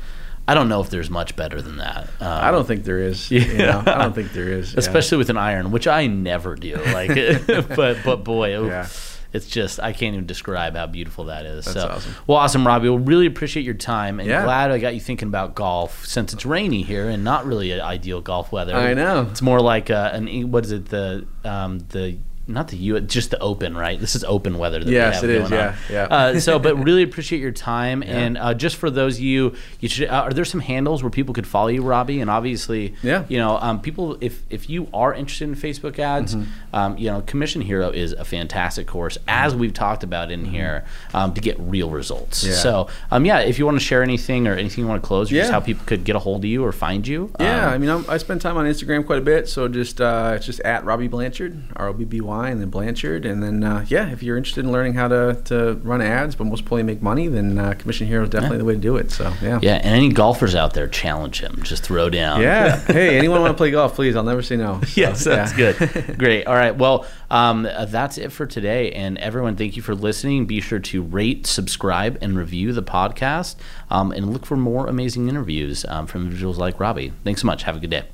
[0.48, 2.04] I don't know if there's much better than that.
[2.22, 3.30] Um, I don't think there is.
[3.30, 3.42] Yeah.
[3.42, 3.84] You know?
[3.86, 4.74] I don't think there is.
[4.78, 5.20] Especially yeah.
[5.20, 6.78] with an iron, which I never do.
[6.98, 7.10] Like,
[7.76, 8.88] but but boy, yeah.
[9.34, 11.66] it's just I can't even describe how beautiful that is.
[11.66, 12.16] That's so, awesome.
[12.26, 12.90] Well, awesome, Robby.
[12.90, 14.44] We'll really appreciate your time, and yeah.
[14.44, 18.22] glad I got you thinking about golf since it's rainy here and not really ideal
[18.22, 18.74] golf weather.
[18.74, 19.28] I know.
[19.30, 22.18] It's more like uh, an what is it the um, the
[22.48, 24.00] not the U, just the open, right?
[24.00, 24.84] This is open weather.
[24.84, 25.52] That yes, it is.
[25.52, 25.76] Yeah, on.
[25.90, 26.04] yeah.
[26.04, 28.18] Uh, so, but really appreciate your time, yeah.
[28.18, 30.10] and uh, just for those of you, you should.
[30.10, 32.22] Uh, are there some handles where people could follow you, Robby?
[32.22, 36.36] And obviously, yeah, you know, um, people, if if you are interested in Facebook ads,
[36.36, 36.76] mm-hmm.
[36.76, 40.52] um, you know, Commission Hero is a fantastic course, as we've talked about in mm-hmm.
[40.52, 42.44] here, um, to get real results.
[42.44, 42.54] Yeah.
[42.54, 45.32] So, um, yeah, if you want to share anything or anything you want to close,
[45.32, 45.42] yeah.
[45.42, 47.32] just how people could get a hold of you or find you.
[47.40, 50.00] Yeah, um, I mean, I'm, i spend time on Instagram quite a bit, so just
[50.00, 53.44] uh, it's just at Robby Blanchard, R O B B Y, and then Blanchard and
[53.44, 56.62] then, uh, yeah, if you're interested in learning how to, to run ads, but most
[56.62, 58.60] importantly make money, then uh, Commission Hero is definitely yeah.
[58.60, 59.12] the way to do it.
[59.12, 59.60] So, yeah.
[59.62, 61.62] Yeah, and any golfers out there, challenge him.
[61.64, 62.42] Just throw down.
[62.42, 62.78] Yeah.
[62.88, 64.16] hey, anyone want to play golf, please.
[64.16, 64.82] I'll never say no.
[64.98, 65.74] So, yes, that's yeah.
[65.74, 66.18] good.
[66.18, 66.46] Great.
[66.48, 66.76] All right.
[66.76, 68.92] Well, um, uh, that's it for today.
[68.94, 70.46] And everyone, thank you for listening.
[70.46, 73.56] Be sure to rate, subscribe, and review the podcast.
[73.92, 77.14] Um, and look for more amazing interviews um, from individuals like Robby.
[77.24, 77.64] Thanks so much.
[77.64, 78.08] Have a good day.